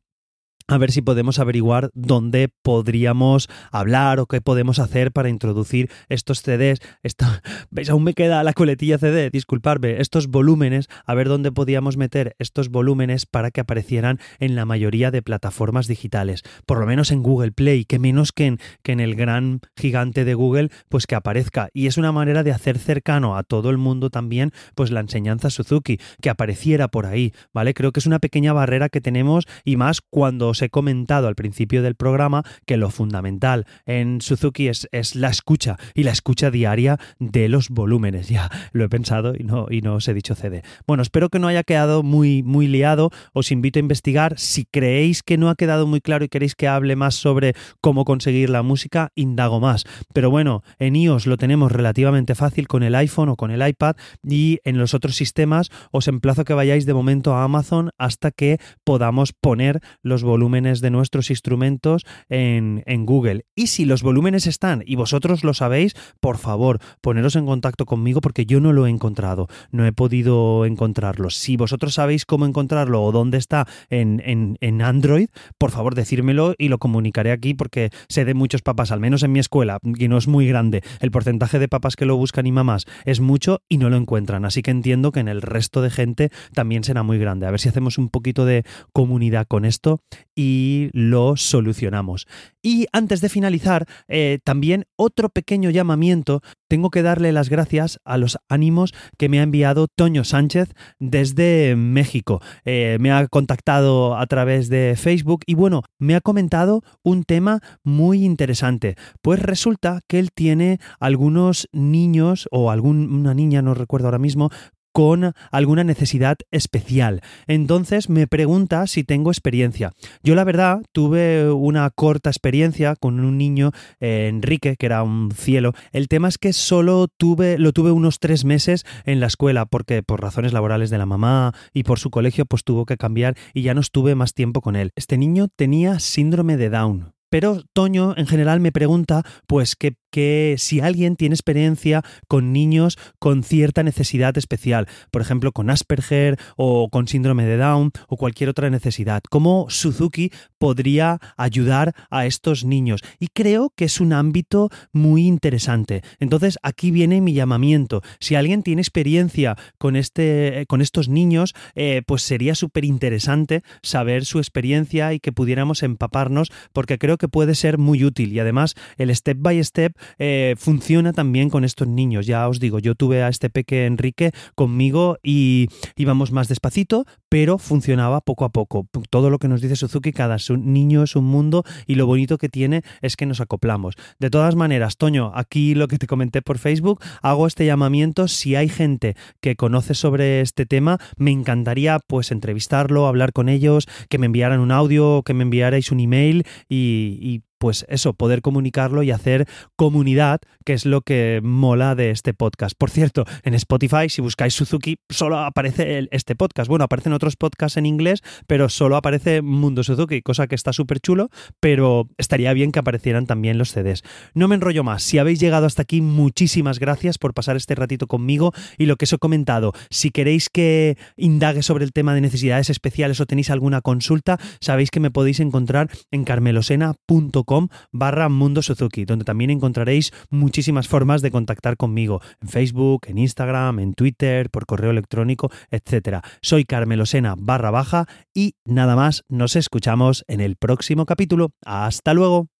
a 0.68 0.78
ver 0.78 0.90
si 0.90 1.00
podemos 1.00 1.38
averiguar 1.38 1.90
dónde 1.94 2.48
podríamos 2.62 3.48
hablar 3.70 4.18
o 4.18 4.26
qué 4.26 4.40
podemos 4.40 4.78
hacer 4.78 5.12
para 5.12 5.28
introducir 5.28 5.90
estos 6.08 6.42
CDs. 6.42 6.80
Esto, 7.02 7.26
¿Veis? 7.70 7.90
Aún 7.90 8.04
me 8.04 8.14
queda 8.14 8.42
la 8.42 8.52
coletilla 8.52 8.98
CD, 8.98 9.30
disculparme, 9.30 10.00
estos 10.00 10.26
volúmenes, 10.28 10.88
a 11.04 11.14
ver 11.14 11.28
dónde 11.28 11.52
podíamos 11.52 11.96
meter 11.96 12.34
estos 12.38 12.68
volúmenes 12.68 13.26
para 13.26 13.50
que 13.50 13.60
aparecieran 13.60 14.18
en 14.40 14.56
la 14.56 14.64
mayoría 14.64 15.10
de 15.10 15.22
plataformas 15.22 15.86
digitales. 15.86 16.42
Por 16.66 16.78
lo 16.78 16.86
menos 16.86 17.12
en 17.12 17.22
Google 17.22 17.52
Play, 17.52 17.84
que 17.84 17.98
menos 17.98 18.32
que 18.32 18.46
en, 18.46 18.58
que 18.82 18.92
en 18.92 19.00
el 19.00 19.14
gran 19.14 19.60
gigante 19.76 20.24
de 20.24 20.34
Google, 20.34 20.70
pues 20.88 21.06
que 21.06 21.14
aparezca. 21.14 21.68
Y 21.72 21.86
es 21.86 21.96
una 21.96 22.10
manera 22.10 22.42
de 22.42 22.52
hacer 22.52 22.78
cercano 22.78 23.36
a 23.36 23.44
todo 23.44 23.70
el 23.70 23.78
mundo 23.78 24.10
también, 24.10 24.50
pues 24.74 24.90
la 24.90 25.00
enseñanza 25.00 25.50
Suzuki, 25.50 25.98
que 26.20 26.30
apareciera 26.30 26.88
por 26.88 27.06
ahí, 27.06 27.32
¿vale? 27.52 27.72
Creo 27.74 27.92
que 27.92 28.00
es 28.00 28.06
una 28.06 28.18
pequeña 28.18 28.52
barrera 28.52 28.88
que 28.88 29.00
tenemos 29.00 29.46
y 29.64 29.76
más 29.76 30.00
cuando 30.00 30.55
he 30.62 30.70
comentado 30.70 31.28
al 31.28 31.34
principio 31.34 31.82
del 31.82 31.94
programa 31.94 32.42
que 32.66 32.76
lo 32.76 32.90
fundamental 32.90 33.66
en 33.86 34.20
Suzuki 34.20 34.68
es, 34.68 34.88
es, 34.92 35.14
la 35.14 35.28
escucha 35.28 35.76
y 35.94 36.02
la 36.02 36.10
escucha 36.12 36.50
diaria 36.50 36.98
de 37.18 37.48
los 37.48 37.68
volúmenes. 37.68 38.28
Ya 38.36 38.50
lo 38.72 38.84
he 38.84 38.88
pensado 38.88 39.34
y 39.34 39.44
no, 39.44 39.66
y 39.70 39.80
no 39.80 39.94
os 39.94 40.08
he 40.08 40.14
dicho 40.14 40.34
CD. 40.34 40.62
Bueno, 40.86 41.02
espero 41.02 41.30
que 41.30 41.38
no 41.38 41.48
haya 41.48 41.62
quedado 41.62 42.02
muy, 42.02 42.42
muy 42.42 42.66
liado. 42.66 43.10
Os 43.32 43.50
invito 43.50 43.78
a 43.78 43.80
investigar. 43.80 44.38
Si 44.38 44.66
creéis 44.66 45.22
que 45.22 45.38
no 45.38 45.48
ha 45.48 45.54
quedado 45.54 45.86
muy 45.86 46.00
claro 46.00 46.24
y 46.24 46.28
queréis 46.28 46.54
que 46.54 46.68
hable 46.68 46.96
más 46.96 47.14
sobre 47.14 47.54
cómo 47.80 48.04
conseguir 48.04 48.50
la 48.50 48.62
música, 48.62 49.12
indago 49.14 49.60
más. 49.60 49.84
Pero 50.12 50.28
bueno, 50.28 50.62
en 50.78 50.96
iOS 50.96 51.26
lo 51.26 51.36
tenemos 51.36 51.72
relativamente 51.72 52.34
fácil 52.34 52.68
con 52.68 52.82
el 52.82 52.94
iPhone 52.94 53.28
o 53.28 53.36
con 53.36 53.50
el 53.50 53.66
iPad 53.66 53.96
y 54.22 54.58
en 54.64 54.78
los 54.78 54.92
otros 54.92 55.16
sistemas 55.16 55.70
os 55.92 56.08
emplazo 56.08 56.44
que 56.44 56.54
vayáis 56.54 56.84
de 56.86 56.94
momento 56.94 57.34
a 57.34 57.44
Amazon 57.44 57.90
hasta 57.98 58.30
que 58.30 58.58
podamos 58.84 59.32
poner 59.32 59.80
los 60.02 60.22
volúmenes 60.22 60.45
volúmenes 60.46 60.80
de 60.80 60.90
nuestros 60.90 61.30
instrumentos 61.30 62.06
en, 62.28 62.84
Google. 63.04 63.46
Y 63.56 63.66
si 63.66 63.84
los 63.84 64.04
volúmenes 64.04 64.46
están 64.46 64.84
y 64.86 64.94
vosotros 64.94 65.42
lo 65.42 65.54
sabéis, 65.54 65.94
por 66.20 66.38
favor, 66.38 66.78
poneros 67.00 67.34
en 67.34 67.46
contacto 67.46 67.84
conmigo 67.84 68.20
porque 68.20 68.46
yo 68.46 68.60
no 68.60 68.72
lo 68.72 68.86
he 68.86 68.90
encontrado, 68.90 69.48
no 69.72 69.84
he 69.86 69.92
podido 69.92 70.64
encontrarlo. 70.64 71.30
Si 71.30 71.56
vosotros 71.56 71.94
sabéis 71.94 72.24
cómo 72.24 72.46
encontrarlo 72.46 73.02
o 73.02 73.10
dónde 73.10 73.38
está 73.38 73.66
en, 73.90 74.22
en, 74.24 74.82
Android, 74.82 75.28
por 75.58 75.72
favor 75.72 75.96
decírmelo 75.96 76.54
y 76.58 76.68
lo 76.68 76.78
comunicaré 76.78 77.32
aquí 77.32 77.54
porque 77.54 77.90
sé 78.08 78.24
de 78.24 78.34
muchos 78.34 78.62
papás, 78.62 78.92
al 78.92 79.00
menos 79.00 79.24
en 79.24 79.32
mi 79.32 79.40
escuela, 79.40 79.78
y 79.82 80.06
no 80.06 80.16
es 80.16 80.28
muy 80.28 80.46
grande, 80.46 80.82
el 81.00 81.10
porcentaje 81.10 81.58
de 81.58 81.66
papás 81.66 81.96
que 81.96 82.06
lo 82.06 82.16
buscan 82.16 82.46
y 82.46 82.52
mamás 82.52 82.84
es 83.04 83.18
mucho 83.18 83.62
y 83.68 83.78
no 83.78 83.90
lo 83.90 83.96
encuentran. 83.96 84.44
Así 84.44 84.62
que 84.62 84.70
entiendo 84.70 85.10
que 85.10 85.20
en 85.20 85.28
el 85.28 85.42
resto 85.42 85.82
de 85.82 85.90
gente 85.90 86.30
también 86.54 86.84
será 86.84 87.02
muy 87.02 87.18
grande. 87.18 87.46
A 87.46 87.50
ver 87.50 87.58
si 87.58 87.68
hacemos 87.68 87.98
un 87.98 88.10
poquito 88.10 88.44
de 88.44 88.62
comunidad 88.92 89.46
con 89.48 89.64
esto 89.64 90.00
y 90.36 90.90
lo 90.92 91.36
solucionamos. 91.36 92.28
Y 92.62 92.86
antes 92.92 93.20
de 93.20 93.28
finalizar, 93.28 93.86
eh, 94.06 94.38
también 94.44 94.84
otro 94.96 95.30
pequeño 95.30 95.70
llamamiento. 95.70 96.42
Tengo 96.68 96.90
que 96.90 97.02
darle 97.02 97.32
las 97.32 97.48
gracias 97.48 98.00
a 98.04 98.18
los 98.18 98.38
ánimos 98.48 98.92
que 99.16 99.28
me 99.28 99.38
ha 99.38 99.44
enviado 99.44 99.86
Toño 99.86 100.24
Sánchez 100.24 100.74
desde 100.98 101.76
México. 101.76 102.42
Eh, 102.64 102.98
me 103.00 103.12
ha 103.12 103.28
contactado 103.28 104.16
a 104.16 104.26
través 104.26 104.68
de 104.68 104.94
Facebook 104.96 105.42
y 105.46 105.54
bueno, 105.54 105.82
me 105.98 106.16
ha 106.16 106.20
comentado 106.20 106.82
un 107.04 107.22
tema 107.22 107.60
muy 107.84 108.24
interesante. 108.24 108.96
Pues 109.22 109.40
resulta 109.40 110.00
que 110.08 110.18
él 110.18 110.30
tiene 110.34 110.80
algunos 110.98 111.68
niños 111.72 112.48
o 112.50 112.70
alguna 112.72 113.32
niña, 113.32 113.62
no 113.62 113.74
recuerdo 113.74 114.08
ahora 114.08 114.18
mismo, 114.18 114.50
con 114.96 115.34
alguna 115.50 115.84
necesidad 115.84 116.38
especial. 116.50 117.20
Entonces 117.46 118.08
me 118.08 118.26
pregunta 118.26 118.86
si 118.86 119.04
tengo 119.04 119.30
experiencia. 119.30 119.92
Yo 120.22 120.34
la 120.34 120.42
verdad 120.42 120.80
tuve 120.92 121.50
una 121.50 121.90
corta 121.90 122.30
experiencia 122.30 122.96
con 122.96 123.20
un 123.20 123.36
niño, 123.36 123.72
eh, 124.00 124.28
Enrique, 124.30 124.76
que 124.78 124.86
era 124.86 125.02
un 125.02 125.32
cielo. 125.32 125.74
El 125.92 126.08
tema 126.08 126.28
es 126.28 126.38
que 126.38 126.54
solo 126.54 127.08
tuve, 127.14 127.58
lo 127.58 127.74
tuve 127.74 127.90
unos 127.90 128.20
tres 128.20 128.46
meses 128.46 128.86
en 129.04 129.20
la 129.20 129.26
escuela, 129.26 129.66
porque 129.66 130.02
por 130.02 130.22
razones 130.22 130.54
laborales 130.54 130.88
de 130.88 130.96
la 130.96 131.04
mamá 131.04 131.52
y 131.74 131.82
por 131.82 131.98
su 131.98 132.08
colegio, 132.08 132.46
pues 132.46 132.64
tuvo 132.64 132.86
que 132.86 132.96
cambiar 132.96 133.36
y 133.52 133.60
ya 133.60 133.74
no 133.74 133.82
estuve 133.82 134.14
más 134.14 134.32
tiempo 134.32 134.62
con 134.62 134.76
él. 134.76 134.92
Este 134.96 135.18
niño 135.18 135.48
tenía 135.54 136.00
síndrome 136.00 136.56
de 136.56 136.70
Down. 136.70 137.15
Pero 137.36 137.62
Toño 137.74 138.14
en 138.16 138.26
general 138.26 138.60
me 138.60 138.72
pregunta, 138.72 139.22
pues, 139.46 139.76
que, 139.76 139.98
que, 140.10 140.54
si 140.56 140.80
alguien 140.80 141.16
tiene 141.16 141.34
experiencia 141.34 142.02
con 142.28 142.54
niños 142.54 142.96
con 143.18 143.42
cierta 143.42 143.82
necesidad 143.82 144.38
especial, 144.38 144.88
por 145.10 145.20
ejemplo, 145.20 145.52
con 145.52 145.68
Asperger 145.68 146.38
o 146.56 146.88
con 146.88 147.08
síndrome 147.08 147.44
de 147.44 147.58
Down 147.58 147.92
o 148.08 148.16
cualquier 148.16 148.48
otra 148.48 148.70
necesidad, 148.70 149.22
¿cómo 149.28 149.66
Suzuki 149.68 150.32
podría 150.56 151.18
ayudar 151.36 151.92
a 152.08 152.24
estos 152.24 152.64
niños? 152.64 153.02
Y 153.20 153.26
creo 153.26 153.70
que 153.76 153.84
es 153.84 154.00
un 154.00 154.14
ámbito 154.14 154.70
muy 154.94 155.26
interesante. 155.26 156.00
Entonces, 156.18 156.58
aquí 156.62 156.90
viene 156.90 157.20
mi 157.20 157.34
llamamiento. 157.34 158.00
Si 158.18 158.34
alguien 158.34 158.62
tiene 158.62 158.80
experiencia 158.80 159.58
con, 159.76 159.94
este, 159.94 160.64
con 160.68 160.80
estos 160.80 161.10
niños, 161.10 161.52
eh, 161.74 162.00
pues 162.06 162.22
sería 162.22 162.54
súper 162.54 162.86
interesante 162.86 163.62
saber 163.82 164.24
su 164.24 164.38
experiencia 164.38 165.12
y 165.12 165.20
que 165.20 165.32
pudiéramos 165.32 165.82
empaparnos, 165.82 166.50
porque 166.72 166.96
creo 166.96 167.18
que 167.18 167.25
puede 167.28 167.54
ser 167.54 167.78
muy 167.78 168.04
útil 168.04 168.32
y 168.32 168.40
además 168.40 168.74
el 168.96 169.14
step 169.14 169.38
by 169.40 169.62
step 169.64 169.92
eh, 170.18 170.54
funciona 170.58 171.12
también 171.12 171.50
con 171.50 171.64
estos 171.64 171.88
niños. 171.88 172.26
Ya 172.26 172.48
os 172.48 172.60
digo, 172.60 172.78
yo 172.78 172.94
tuve 172.94 173.22
a 173.22 173.28
este 173.28 173.50
peque 173.50 173.86
Enrique 173.86 174.32
conmigo 174.54 175.18
y 175.22 175.68
íbamos 175.96 176.32
más 176.32 176.48
despacito, 176.48 177.04
pero 177.28 177.58
funcionaba 177.58 178.20
poco 178.20 178.44
a 178.44 178.50
poco. 178.50 178.86
Todo 179.10 179.30
lo 179.30 179.38
que 179.38 179.48
nos 179.48 179.60
dice 179.60 179.76
Suzuki, 179.76 180.12
cada 180.12 180.36
niño 180.56 181.02
es 181.02 181.16
un 181.16 181.24
mundo 181.24 181.64
y 181.86 181.94
lo 181.94 182.06
bonito 182.06 182.38
que 182.38 182.48
tiene 182.48 182.82
es 183.02 183.16
que 183.16 183.26
nos 183.26 183.40
acoplamos. 183.40 183.94
De 184.18 184.30
todas 184.30 184.54
maneras, 184.54 184.96
Toño, 184.96 185.32
aquí 185.34 185.74
lo 185.74 185.88
que 185.88 185.98
te 185.98 186.06
comenté 186.06 186.42
por 186.42 186.58
Facebook, 186.58 187.00
hago 187.22 187.46
este 187.46 187.66
llamamiento. 187.66 188.28
Si 188.28 188.54
hay 188.54 188.68
gente 188.68 189.16
que 189.40 189.56
conoce 189.56 189.94
sobre 189.94 190.40
este 190.40 190.66
tema, 190.66 190.98
me 191.16 191.30
encantaría 191.30 191.98
pues 192.06 192.30
entrevistarlo, 192.30 193.06
hablar 193.06 193.32
con 193.32 193.48
ellos, 193.48 193.86
que 194.08 194.18
me 194.18 194.26
enviaran 194.26 194.60
un 194.60 194.72
audio, 194.72 195.22
que 195.22 195.34
me 195.34 195.42
enviarais 195.42 195.90
un 195.90 196.00
email 196.00 196.44
y, 196.68 197.05
y 197.08 197.42
pues 197.58 197.86
eso, 197.88 198.12
poder 198.12 198.42
comunicarlo 198.42 199.02
y 199.02 199.10
hacer 199.10 199.46
comunidad, 199.76 200.40
que 200.64 200.72
es 200.72 200.84
lo 200.84 201.02
que 201.02 201.40
mola 201.42 201.94
de 201.94 202.10
este 202.10 202.34
podcast. 202.34 202.76
Por 202.76 202.90
cierto, 202.90 203.24
en 203.42 203.54
Spotify, 203.54 204.08
si 204.08 204.20
buscáis 204.20 204.54
Suzuki, 204.54 204.96
solo 205.08 205.38
aparece 205.38 206.08
este 206.10 206.36
podcast. 206.36 206.68
Bueno, 206.68 206.84
aparecen 206.84 207.12
otros 207.12 207.36
podcasts 207.36 207.76
en 207.76 207.86
inglés, 207.86 208.22
pero 208.46 208.68
solo 208.68 208.96
aparece 208.96 209.42
Mundo 209.42 209.82
Suzuki, 209.82 210.22
cosa 210.22 210.46
que 210.46 210.54
está 210.54 210.72
súper 210.72 211.00
chulo, 211.00 211.30
pero 211.60 212.08
estaría 212.18 212.52
bien 212.52 212.72
que 212.72 212.78
aparecieran 212.78 213.26
también 213.26 213.58
los 213.58 213.70
CDs. 213.70 214.02
No 214.34 214.48
me 214.48 214.54
enrollo 214.54 214.84
más. 214.84 215.02
Si 215.02 215.18
habéis 215.18 215.40
llegado 215.40 215.66
hasta 215.66 215.82
aquí, 215.82 216.00
muchísimas 216.00 216.78
gracias 216.78 217.18
por 217.18 217.34
pasar 217.34 217.56
este 217.56 217.74
ratito 217.74 218.06
conmigo 218.06 218.52
y 218.76 218.86
lo 218.86 218.96
que 218.96 219.04
os 219.04 219.12
he 219.12 219.18
comentado. 219.18 219.72
Si 219.90 220.10
queréis 220.10 220.48
que 220.50 220.98
indague 221.16 221.62
sobre 221.62 221.84
el 221.84 221.92
tema 221.92 222.14
de 222.14 222.20
necesidades 222.20 222.70
especiales 222.70 223.20
o 223.20 223.26
tenéis 223.26 223.50
alguna 223.50 223.80
consulta, 223.80 224.38
sabéis 224.60 224.90
que 224.90 225.00
me 225.00 225.10
podéis 225.10 225.40
encontrar 225.40 225.88
en 226.10 226.24
carmelosena.com 226.24 227.45
barra 227.92 228.28
Mundo 228.28 228.62
Suzuki, 228.62 229.04
donde 229.04 229.24
también 229.24 229.50
encontraréis 229.50 230.12
muchísimas 230.30 230.88
formas 230.88 231.22
de 231.22 231.30
contactar 231.30 231.76
conmigo, 231.76 232.20
en 232.40 232.48
Facebook, 232.48 233.06
en 233.06 233.18
Instagram, 233.18 233.78
en 233.78 233.94
Twitter, 233.94 234.50
por 234.50 234.66
correo 234.66 234.90
electrónico, 234.90 235.50
etc. 235.70 236.18
Soy 236.42 236.64
Carmelosena 236.64 237.34
barra 237.38 237.70
baja 237.70 238.06
y 238.34 238.54
nada 238.64 238.96
más, 238.96 239.24
nos 239.28 239.56
escuchamos 239.56 240.24
en 240.28 240.40
el 240.40 240.56
próximo 240.56 241.06
capítulo. 241.06 241.52
Hasta 241.64 242.12
luego. 242.14 242.55